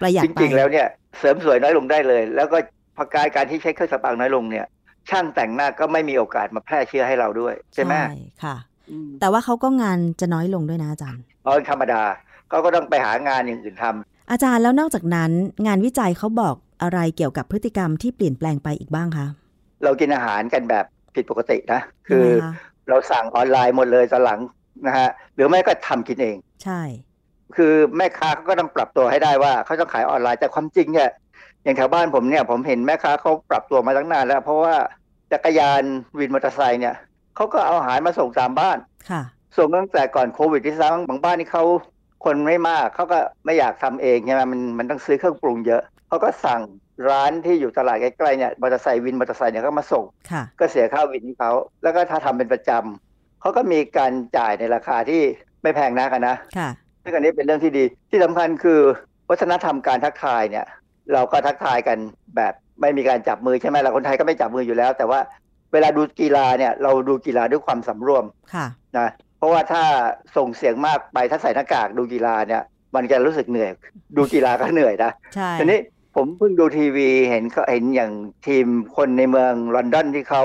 [0.00, 0.86] ประหยัดจไปริงๆแล้วเนี่ย
[1.18, 2.58] เสริมสวยน้อยลงได้เลย แล้วก็
[2.96, 4.66] พอการการที่ใช้เครื่องสำอางน้อยลงเนี่ย
[5.10, 7.92] ช่างแต่งหน้าก็ไม่มีโอกาสมาแพร่เชื้อให้เราด้วย ใช่ไหม
[8.44, 8.71] ค่ะอืม
[9.20, 12.02] แต่ว่าเขาก็งานจะน้อยลงด้วยนะอาจารย์เพราะธรรมดา
[12.48, 15.30] เขาก็ต้องไปหางานอย่างอื่นทำอาจารย์แล้วนอกจากนั้น
[15.66, 19.26] งานวิจัยเขาบอกอะไรเกี่ยวกับพฤติกรรมที่เปลี่ยนแปลงไปอีกบ้างคะ
[19.84, 22.54] เรากินอาหารกันแบบผิดปกตินะ คืยังอไงคะ
[22.88, 24.40] เราสั่งออนไลน์หมดเลยตอนหลัง
[24.86, 26.80] นะฮะหรือไม่ก็ทำกินเอง ใช่
[27.56, 31.08] คือแม่ค้าเขาก็ต้องปรับตัวให้ได้ว่าเขาต้องขายออนไลน์แต่ความจริงเนี่ย
[31.64, 34.74] อย่างแถวบ้านผมเนี่ยผมเห็นแม่ค้าเขาปรับตัวมาตั้งนานแล้ว เพราะว่า
[35.32, 35.82] จักรยาน
[36.18, 36.94] วินมอเตอร์ไซค์เนี่ย
[37.36, 38.78] เขาก็เอาอาหารมาส่งตามบ้าน
[39.10, 39.22] ค่ะ
[39.56, 41.64] ส่งตั้งแต่ก่อนโควิดที่ซ้ำบางบ้านนี่เขา
[42.24, 46.60] คนไม่มากเขาก็ไม่อยากทำเองใช่ไหมมันมันต้องซื้อเครื่องปรุงเยอะเขาก็สั่ง
[47.08, 51.52] ร้านที่อยู่ตลาดใกล้ๆเนี่ยมอเตอร์ไซค์วินมอเตอร์ไซค์เนี่ยก็มาส่งค่ะก็เสียค่าวินให้เขา
[51.82, 55.22] แล้วก็ถ้าทำเป็นประจำเขาก็มีการจ่ายในราคาที่
[55.62, 56.68] ไม่แพงนักอะนะค่ะ
[57.02, 58.80] ซึ่งอันนี้เป็นเรื่องที่ดีที่สำคัญคือ
[59.30, 60.66] วัฒนธรรมการทักทายเนี่ย
[61.12, 61.98] เราก็ทักทายกัน
[62.36, 65.20] แบบไม่มีการจับมือใช่ไหมเราคนไทยก็ไม่จับมืออยู่แล้ว แต่ว่า
[65.72, 68.66] เวลาดูกีฬาเนี่ยเราดูกีฬาด้วยความสำรวมค่ะ
[68.98, 69.08] นะ
[69.38, 69.82] เพราะว่าถ้า
[70.36, 72.62] ส่งเสียงมากไปถ้าใส่หน้ากากดูกีฬาเนี่ย
[72.94, 73.70] มันจะรู้สึกเหนื่อย
[74.16, 75.80] ดูกีฬาก็เหนื่อยนะใช่ทีนี้
[76.16, 78.12] ผมเพิ่งดูทีวีเห็นเขาเห็นอย่าง
[78.46, 78.66] ทีม
[78.96, 80.42] คนในเมืองลอนดอนที่เขา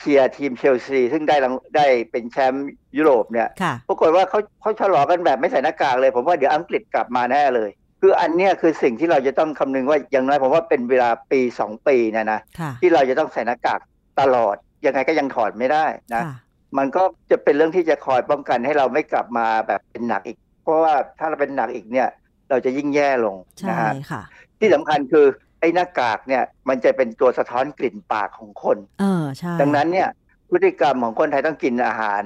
[0.00, 13.80] เชียร์ทีมเชลซีซึ่งได้รางได้เป็นแชมป์ยุโรปเนี่ยค่ะปรากฏว่าเขาเขาฉลองกันแบบไม่ใส่หน้ากากเลย ผมว่าเดี๋ยวอังกฤษกลับมาแน่เลย คืออันเนี้ยคือสิ่งที่เราจะต้องคำนึงว่าอย่างน้อยผมว่าเป็นเวลาปีสองปีเนะนะค่ะที่เราจะต้องใส่หน้ากาก
[14.20, 14.56] ตลอด
[14.86, 16.34] ยังไงก็ยังถอดไม่ได้นะค่ะ
[16.78, 22.08] มันก็จะเป็นเรื่องที่จะคอยป้องกันให้เราไม่กลับมาแบบเป็นหนักอีก เพราะว่าถ้าเราเป็นหนักอีกเนี่ย
[22.50, 24.22] เราจะยิ่งแย่ลงใช่นะฮะค่ะ
[24.58, 25.26] ที่สำคัญคือ
[25.60, 30.08] ไอ้หน้ากากเนี่ย มันจะเป็นตัวสะท้อนกลิ่นปากของคน เออใช่ดังนั้นเนี่ย
[30.50, 32.22] พฤติกรรมของคนไทยต้องกินอาหาร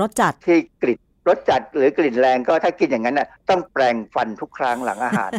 [0.00, 5.30] รสจัดที่กลิ่นรสจัดหรือกลิ่นแรงก็ถ้ากินอย่างนั้นน่ะต้องแปรงฟันทุกครั้งหลังอาหาร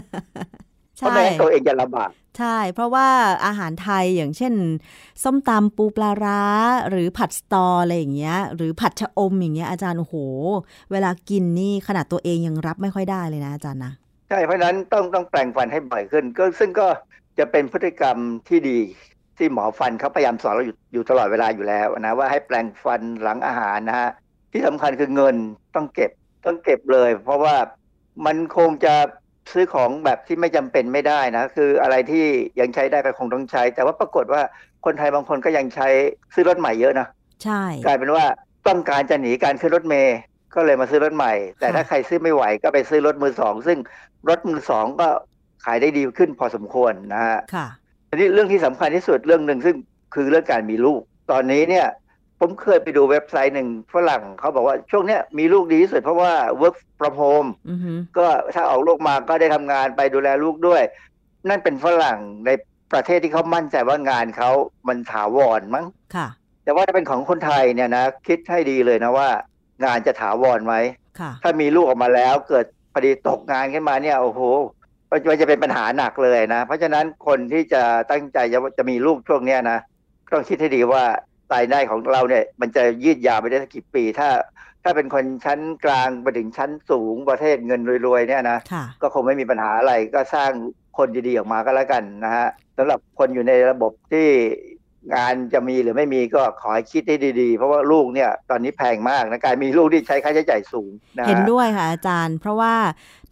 [0.96, 3.08] เพราะใช่ไม่งั้นตัวเองจะลำบาก ใช่ เพราะว่า
[3.46, 4.54] อาหารไทยอย่างเช่น
[5.24, 6.42] ส้มตำปูปลาร้า
[6.90, 10.16] หรือผัดสตออะไรอย่างเงี้ย หรือผัดชะอมอย่างเงี้ยอาจารย์โอ้โห
[10.92, 13.94] เวลากินนี่ขนาดตัวเองยังรับไม่ค่อยได้เลยนะอาจารย์นะ
[14.30, 16.88] ใช่เพราะนั้นต้องต้องแปรงฟันให้บ่อยขึ้น ก็ซึ่งก็
[17.40, 18.18] จะเป็นพฤติกรรม
[18.48, 18.80] ที่ดี
[19.38, 24.10] ที่หมอฟันเขาพยายามสอนเราอยู่อยู่ตลอดเวลาอยู่แล้วนะว่าให้แปรงฟันหลังอาหารนะฮะ
[24.52, 25.36] ที่สำคัญคือเงิน
[25.76, 26.12] ต้องเก็บ
[26.46, 27.56] ต้องเก็บเลย เพราะว่า
[28.26, 28.96] มันคงจะ
[29.52, 32.26] ซื้อของแบบที่ไม่จำเป็นไม่ได้นะคืออะไรที่
[32.60, 34.42] ยังใช้ได้ก็คงต้องใช้ แต่ว่าปรากฏว่า
[34.86, 35.88] คนไทยบางคนก็ยังใช้
[36.34, 37.08] ซื้อรถใหม่เยอะนะ
[37.44, 38.26] ใช่กลายเป็นว่า
[38.68, 40.18] ต้องการจะหนีการขึ้นรถเมย์
[40.56, 43.78] ก็เลยมาซื้อรถใหม่ แต่ถ้าใครซื้อไม่ไหวก็ไปซื้อรถมือสองซึ่ง
[44.30, 45.08] รถมือสองก็
[45.66, 47.68] ขายได้ดีขึ้นพอสมควรนะฮะค่ะ
[48.10, 49.76] ทีนี้เรื่องที่สำคัญที่สุดเรื่องหนึ่งซึ่ง
[50.14, 51.88] คือเรื่องการมีลูก ตอนนี้เนี่ย
[52.46, 60.82] ผมเคยไปดูเว็บไซต์หนึ่งฝรั่งเขาบอกว่าช่วงเนี้ยมีลูกดีที่สุดเพราะว่า work from home อือฮึก็ถ้าออกลูกมาก็ได้ทำงานไปดูแลลูกด้วย
[61.50, 62.50] นั่นเป็นฝรั่งใน
[62.94, 64.52] ประเทศที่เขามั่นใจว่างานเขา
[64.88, 65.86] มันถาวรมั้ง
[66.16, 66.28] ค่ะ
[66.64, 69.30] แต่ว่าถ้าเป็นของคนไทยเนี่ยนะคิดให้ดีเลยนะว่า
[69.86, 70.76] งานจะถาวรไหม
[71.20, 74.42] ค่ะถ้ามีลูกออกมาแล้วเกิดพอดีตกงานขึ้นมาเนี่ยโอ้โห
[75.10, 77.82] มันมันจะเป็นปัญหาหนักเลยนะ เพราะฉะนั้นคนที่จะ
[78.12, 79.80] ตั้งใจจะจะมีลูกช่วงเนี้ยนะ
[80.34, 81.04] ต้องคิดให้ดีว่า
[81.54, 84.30] รายได้ของเราเนี่ยมันจะยืดยาวไปได้สักกี่ปี ถ้า
[84.84, 90.52] ถ้าเป็นคนชั้นกลางไปถึงชั้นสูงประเทศเงินรวยๆเนี่ยนะค่ะก็คงไม่มีปัญหาอะไรก็สร้าง
[90.98, 94.28] คนดีๆออกมาก็แล้วกันนะฮะสำหรับคนอยู่ในระบบที่
[95.14, 102.76] งานจะมีหรือไม่มีก็ขอให้คิดให้ดีๆ เพราะว่าลูกเนี่ยตอนนี้แพงมากนะการมีลูกที่ใช้ค่าใช้จ่ายสูงนะฮะเห็นด้วยค่ะอาจารย์ เพราะว่า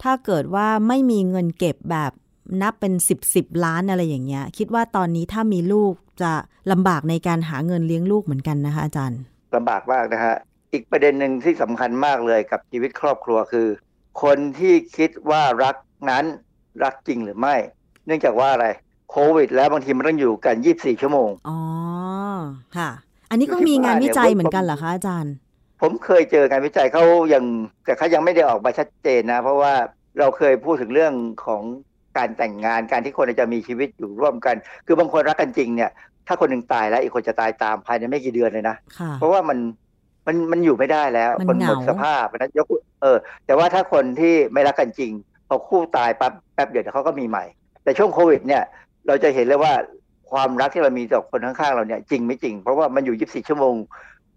[0.02, 2.12] ถ้าเกิดว่าไม่มีเงินเก็บแบบ
[2.62, 6.32] นับเป็นสิบสิบล้านอะไรอย่างเงี้ย คิดว่าตอนนี้ถ้ามีลูกจะ
[6.72, 9.20] ลำบากในการหาเงินเลี้ยงลูกเหมือนกันนะคะอาจารย์
[9.56, 10.36] ลำบากมากนะฮะ
[10.72, 13.68] อีกประเด็นหนึ่งที่สำคัญมากเลยกับชีวิตครอบครัวคือ
[14.22, 15.76] คนที่คิดว่ารัก
[16.10, 16.24] นั้น
[16.82, 17.54] รักจริงหรือไม่
[18.06, 18.66] เนื่องจากว่าอะไร
[19.10, 21.58] โควิด แล้วบางทีมันต้องอยู่กัน24ชั่วโมงอ๋อ
[22.76, 22.90] ค่ะ
[23.30, 25.34] อันนี้ก็มีงานวิจัยเหมือนกันเหรอคะอาจารย์
[25.80, 27.44] ผมเคยเจอการวิจัยเขายัง
[27.84, 29.74] แต่เขายังไม่ได้ออกมาชัดเจนนะ เพราะว่า
[30.18, 31.14] เราเคยพูดถึงเรื่อง
[31.44, 31.62] ของ
[32.16, 34.56] การแต่งงานการที่คนจะมีชีวิตอยู่ร่วมกัน
[34.86, 35.90] คือบางคนรักกันจริงเนี่ย
[36.26, 39.58] ถ้าคนหนึ่งตายแล้วอีกคนจะตายตามภายในไม่กี่เดือนเลยนะค่ะเพราะว่ามัน
[40.26, 42.66] มันมันอยู่ไม่ได้แล้วมันคนหมดเหงาสภาพนะยก
[43.02, 45.12] เออ แต่ว่าถ้าคนที่ไม่รักกันจริง
[45.48, 47.44] พอคู่ตายปั๊บแป๊บเดียวเดี๋ยวเขาก็มีใหม่
[47.84, 48.62] แต่ช่วงโควิด เนี่ย
[49.06, 49.72] เราจะเห็นเลยว่า
[50.30, 53.74] ความรักที่เรามีต่อคนข้างๆเราเนี่ยจริงไม่จริง เพราะว่ามันอยู่ 24 ชั่วโมง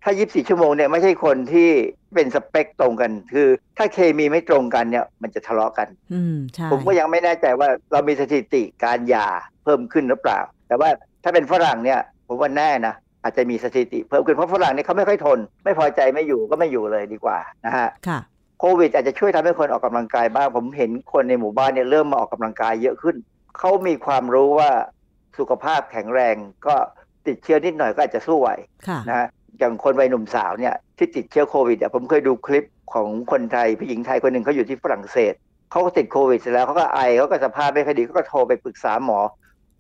[0.06, 1.70] ถ้า 24 ชั่วโมงเนี่ยไม่ใช่คนที่
[2.14, 3.48] เป็นสเปคตรงกัน คือ
[3.78, 9.28] ถ้าเคมีไม่ตรงกันเนี่ย มันจะทะเลาะกัน อืมใช่ผมก็ยังไม่แน่ใจว่าเรามีสถิติการหย่า
[9.64, 10.90] เพิ่มขึ้นหรือเปล่า แต่ว่า
[11.24, 12.94] ถ้าเป็นฝรั่งเนี่ย ผมว่าแน่นะ
[13.24, 18.20] อาจจะมีสถิติเพิ่มขึ้นเพราะฝรั่งเนี่ยเขาไม่ค่อยทน ไม่พอใจไม่อยู่ก็ไม่อยู่เลยดีกว่านะฮะค่ะ
[18.60, 23.16] โควิดอาจจะช่วยทำให้คนออกกำลังกายบ้าง ผมเห็นคนในหมู่บ้านเนี่ยเริ่มมาออกกำลังกายเยอะขึ้น
[23.58, 24.72] เขามีความรู้ว่า
[25.38, 26.36] สุขภาพแข็งแรง
[26.68, 26.76] ก็
[27.28, 28.50] ติดเชื้อนิดหน่อยก็อาจจะสู้ไหว
[28.88, 29.28] ค่ะนะฮะ
[29.60, 35.34] อย่างคนวัยหนุ่มสาวเนี่ยที่ติดเชื้อโควิดอะผมเคยดูคลิปของคนไทยผู้หญิงไทยคนหนึ่งเขาอยู่ที่ฝรั่งเศส
[35.72, 39.20] เขาก็ติดโควิดเสร็จแล้วเขาก็ไอเขาก็สภาพไม่ค่อยดีเขาก็โทรไปปรึกษาหมอ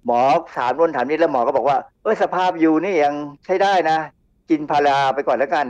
[0.06, 0.22] หมอ
[0.58, 3.14] ถามนู่นถามนี่แล้วหมอก็บอกว่าเออสภาพอยู่นี่ยัง
[3.46, 3.98] ใช้ได้นะ
[4.50, 5.66] กินพาราไปก่อนแล้วกัน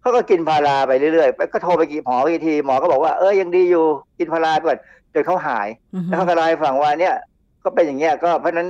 [0.00, 3.84] เขาก็กินพาราไปเรื่อยๆไปก็โทรไปกี่หมอกี่ทีหมอก็บอกว่าเออยังดีอยู่
[4.18, 4.78] กินพาราไปก่อน
[5.14, 7.14] จนเขาหายอือฮึแล้วเขาก็เล่าให้ฟังว่าเนี่ย
[7.64, 8.68] ก็เป็นอย่างเงี้ยก็เพราะฉะนั้น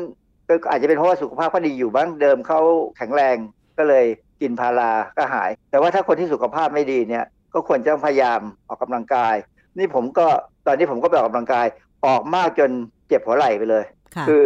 [0.49, 2.61] ก็อาจจะเป็นเพราะว่าสุขภาพเขาดีอยู่บ้างเดิมเขา
[2.97, 3.36] แข็งแรง
[3.78, 4.07] ก็เลย
[4.41, 7.24] กินพาราก็หาย แต่ว่าถ้าคนที่สุขภาพไม่ดีเนี่ย
[7.55, 9.34] ก็ควรจะพยายามออกกำลังกาย
[9.78, 10.26] นี่ผมก็
[10.66, 11.66] ตอนนี้ผมก็ไปออกกำลังกาย
[12.07, 12.70] ออกมากจน
[13.09, 13.84] เจ็บหัวไหล่ไปเลย
[14.16, 14.45] ค่ะคือ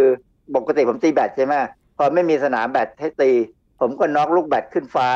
[0.57, 1.55] ปกติผมตีแบดใช่ไหม
[1.97, 3.31] พอไม่มีสนามแบดให้ตี
[3.81, 5.07] ผมก็น็อกลูกแบดขึ้นฟ้า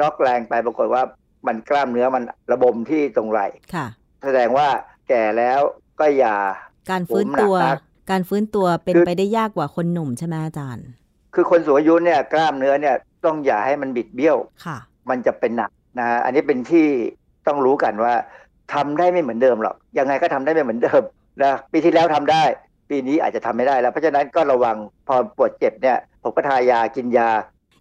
[0.00, 1.02] น็อกแรงไปปรากฏว่า
[1.46, 2.22] มันกล้ามเนื้อมัน
[2.52, 3.86] ระบมที่ตรงไหล่ค่ะ
[4.24, 4.68] แสดงว่า
[5.08, 5.60] แก่แล้ว
[6.00, 6.36] ก็อย่า
[6.90, 10.86] การฟื้นตัวผมหนักนะการฟื้นตัวเป็นคือไปได้ยากกว่าคนหนุ่มใช่ไหมอาจารย์
[11.34, 14.76] คือคนสูงอายุเนี่ยกล้ามเนื้อเนี่ย ต้องอย่าให้มันบิดเบี้ยวค่ะ
[15.10, 16.86] มันจะเป็นหนักนะฮะอันนี้เป็นที่
[17.46, 18.14] ต้องรู้กันว่า
[18.74, 21.02] ทำได้ไม่เหมือนเดิมหรอกยังไงก็ทำได้ไม่เหมือนเดิม
[21.44, 22.42] นะปีที่แล้วทำได้
[22.90, 27.30] ปีนี้อาจจะทำไม่ได้แล้ว เพราะฉะนั้นก็ระวังพอปวดเจ็บเนี่ยผมก็ทายากินยา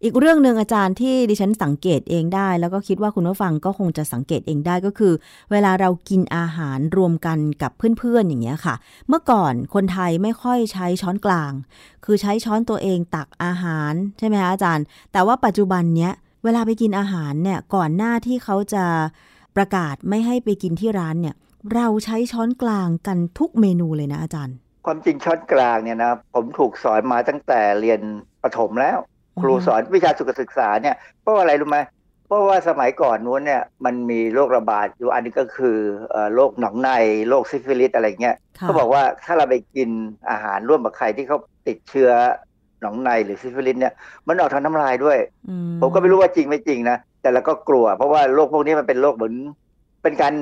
[0.04, 5.14] อีกเรื่องหนึ่งอาจารย์ที่ดิฉันสังเกตเองได้ แล้วก็คิดว่าคุณผู้ฟังก็คงจะสังเกตเองได้ก็คือ
[5.52, 8.76] เวลาเรากินอาหารรวมกันกับเพื่อนๆอย่างเงี้ยค่ะ
[9.08, 11.52] เมื่อก่อนคนไทยไม่ค่อยใช้ช้อนกลาง
[12.06, 18.86] คือใช้ช้อนตัวเองตักอาหารใช่ไหมคะอาจารย์ แต่ว่าปัจจุบันเนี้ยเวลาไปกินอาหารเนี่ยก่อนหน้าที่เขาจะ
[19.56, 21.36] ประกาศไม่ให้ไปกินที่ร้านเนี่ย
[21.76, 28.02] เราใช้ช้อนกลางกันทุกเมนูเลยนะอาจารย์ ความจริงช้อนกลางเนี่ยนะผมถูกสอนมาตั้งแต่เรียน
[28.44, 29.00] ประถมแล้ว
[29.42, 31.80] ครูสอนวิชาสุขศึกษาเนี่ยเพราะว่าอะไรรู้ไหม
[32.28, 35.78] เพราะว่าสมัยก่อนนู้นเนี่ยมันมีโรคระบาดอยู่อันนึงก็คือ
[36.10, 36.90] เอ่อโรคหนองใน
[37.30, 39.90] โรคซิฟิลิสอะไรเงี้ยค่ะเขาบอกว่าถ้าเราไปกิน
[40.30, 41.38] อาหารร่วมกับใครที่เขา
[41.68, 42.12] ติดเชื้อ
[42.82, 43.94] หนองในหรือซิฟิลิสเนี่ย
[44.28, 45.18] มันออกทางน้ำลายด้วย
[45.50, 49.36] อืผมก็ไม่รู้ว่าจริงไม่จริงนะ แต่เราก็กลัว เพราะว่าโรคพวกนี้มันเป็นโรคเหมือน
[50.04, 50.34] เป็นการ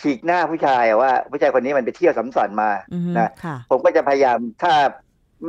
[0.00, 4.72] ฉีกหน้าผู้ชายอะว่าผู้ชายคนนี้มันไปเที่ยวส่ำส่อนมาอือฮึนะค่ะผมก็จะพยายามถ้า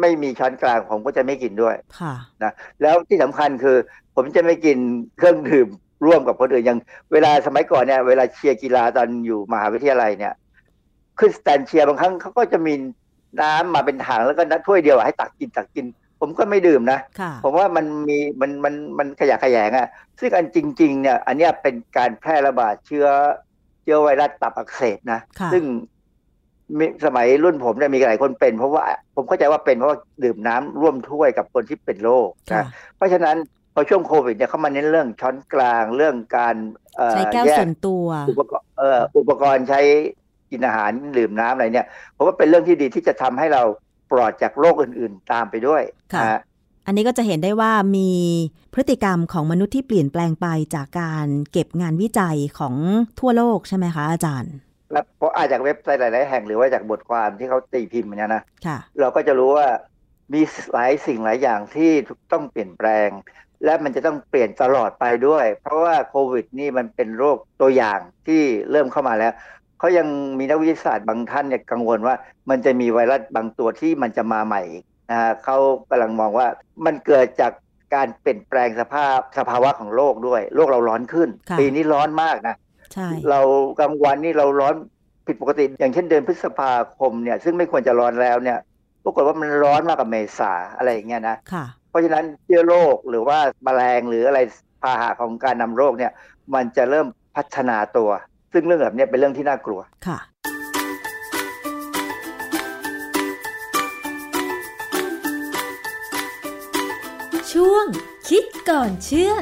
[0.02, 2.14] ไม่มีช้อนกลางผมก็จะไม่กินด้วยค่ะ
[2.82, 3.78] แล้วที่สำคัญคือ
[4.16, 4.78] ผมจะไม่กิน
[5.18, 5.68] เครื่องดื่ม
[6.06, 6.80] ร่วมกับคนอื่นอย่าง
[7.14, 10.34] เวลาสมัยก่อนเนี่ยเวลาเชียร์กีฬาตอนอยู่มหาวิทยาลัยเนี่ย
[11.20, 12.74] ขึ้นสแตนเชียร์บางครั้งเขาก็จะมี
[13.42, 15.86] น้ำมาเป็นถังแล้วก็นัดถ้วยเดียวอะให้ตักกินตักกิน
[16.22, 19.88] ผมก็ไม่ดื่มนะค่ะผมว่ามันมีมันมันมันขยะแขยงอะ่ะ
[20.20, 23.08] ซึ่งอันจริง ๆ เนี่ย อันเนี้ยเป็นการแพร่ระบาดเชื้อ
[23.84, 25.64] เชื้อไวรัสตับอักเสบนะค่ะซึ่ง
[26.78, 28.84] มีสมัยรุ่นผมเนี่ยมีหลายคนเป็น เพราะว่า
[29.16, 33.38] ผมเข้าใจว่าเป็นเพราะว่าดื่มน้ำร่วมถ้วยกับคนที่เป็นโรคค่ะนะเพราะฉะนั้น
[33.74, 36.56] พอช่วงโควิดเนี่ยเขามาเน้นเรื่องช้อนกลางเรื่องการ
[36.96, 39.82] เอ่อใช้แก้วยส่วนตัวอุปกรณ์เอ่ออุปกรณ์ใช้
[40.52, 43.64] กินอาหารดื่มน้ำอะไรเนี่ยผมว่าเป็นเรื่องที่ดีที่จะทำให้เรา
[44.12, 45.84] ปลอดจากโรคอื่น ๆ ตามไปด้วย
[46.14, 46.42] ค่ะนะฮะ
[46.86, 48.12] อันนี้ก็จะเห็นได้ว่ามี
[48.74, 52.76] พฤติกรรมของมนุษย์ที่เปลี่ยนแปลงไปจากการเก็บงานวิจัยของ
[53.20, 54.54] ทั่วโลกใช่ไหมคะอาจารย์
[54.94, 59.68] แล้วเพราะอาจจากเว็บไซต์หลาย ๆ แห่งหรือว่าจากบทความที่เขาตีพิมพ์เนี่ยนะค่ะเราก็จะรู้ว่า
[60.34, 60.42] มี
[60.74, 61.92] หลายสิ่งหลายอย่างที่
[62.32, 63.10] ต้องเปลี่ยนแปลง
[63.66, 68.42] และมันจะต้องเปลี่ยนตลอดไปด้วย เพราะว่าโควิดนี่มันเป็นโรคตัวอย่างที่
[68.72, 69.34] เริ่มเข้ามาแล้ว
[69.80, 70.08] เขายัง
[70.40, 72.16] มีนักวิทยาศาสตร์บางท่านเนี่ยกังวลว่า
[72.50, 75.58] มันจะมีไวรัสบางตัวที่มันจะมาใหม่อีกนะฮะเขา
[75.90, 76.48] กำลังมองว่า
[76.86, 77.52] มันเกิดจาก
[77.96, 82.63] การเปลี่ยนแปลงสภาพสภาวะของโลกด้วย โลกเราร้อนขึ้นค่ะปีนี้ร้อนมากนะใช่
[83.30, 83.42] เรา
[83.80, 84.76] กลางวันนี่เราร้อน
[85.28, 88.58] ผิดปกติ อย่างเช่นเดือนพฤษภาคมเนี่ย ซึ่งไม่ควรจะร้อนแล้วเนี่ย
[89.04, 94.40] ปรากฏว่ามันร้อนมากกว่าเมษาอะไรอย่างเงี้ยนะค่ะเพราะฉะนั้นเชื้อโรคหรือว่าแมลงหรืออะไร
[94.82, 96.12] พาหะของการนำโรคเนี่ย
[96.54, 98.10] มันจะเริ่มพัฒนาตัว
[98.54, 100.20] ซึ่งเรื่องแบบเนี้ยเป็นเรื่องที่น่ากลัวค่ะ
[107.54, 107.86] ช่วง
[108.30, 109.34] คิดก่อนเชื่อ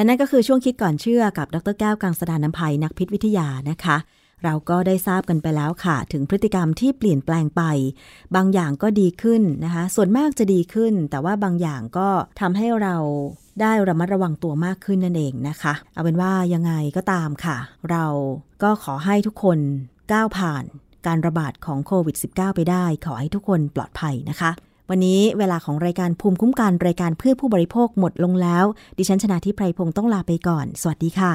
[0.00, 3.96] และนั่นก็คือช่วงคิดก่อนเชื่อกับดรแก้วกังสดานน้ำภัยนักพิษวิทยานะคะ
[4.44, 7.62] เราก็ได้ทราบกันไปแล้วค่ะ ถึงพฤติกรรมที่เปลี่ยนแปลงไป
[8.36, 12.08] บางอย่างก็ดีขึ้นนะคะ ส่วนมากจะดีขึ้น แต่ว่าบางอย่างก็
[12.40, 12.96] ทำให้เรา
[13.60, 17.56] ได้ระมัดระวังตัวมากขึ้นนั่นเองนะคะ เอาเป็นว่ายังไงก็ตามค่ะ
[17.90, 18.06] เรา
[18.62, 19.58] ก็ขอให้ทุกคน
[20.12, 20.64] ก้าวผ่าน
[21.06, 24.50] การระบาดของโควิด -19 ไปได้ ขอให้ทุกคนปลอดภัยนะคะ
[24.92, 28.64] วันนี้เวลาของรายการภูมิคุ้มกันรายการเพื่อผู้บริโภคหมดลงแล้ว
[28.98, 31.32] ดิฉันชนะทิพไพรพงศ์ต้องลาไปก่อน สวัสดีค่ะ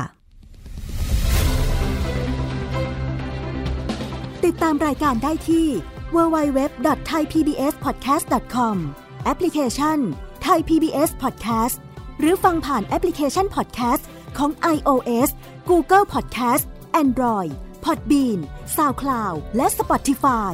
[4.46, 5.68] ติดตามรายการได้ที่
[6.16, 8.76] www.thaipbspodcast.com
[9.26, 9.98] แอปพลิเคชัน
[10.48, 11.76] Thai PBS Podcast
[12.20, 14.04] หรือฟังผ่านแอปพลิเคชัน Podcast
[14.38, 15.30] ของ iOS
[15.70, 16.66] Google Podcast
[17.04, 17.52] Android
[17.86, 18.40] Podbean
[18.76, 20.54] SoundCloud และ Spotify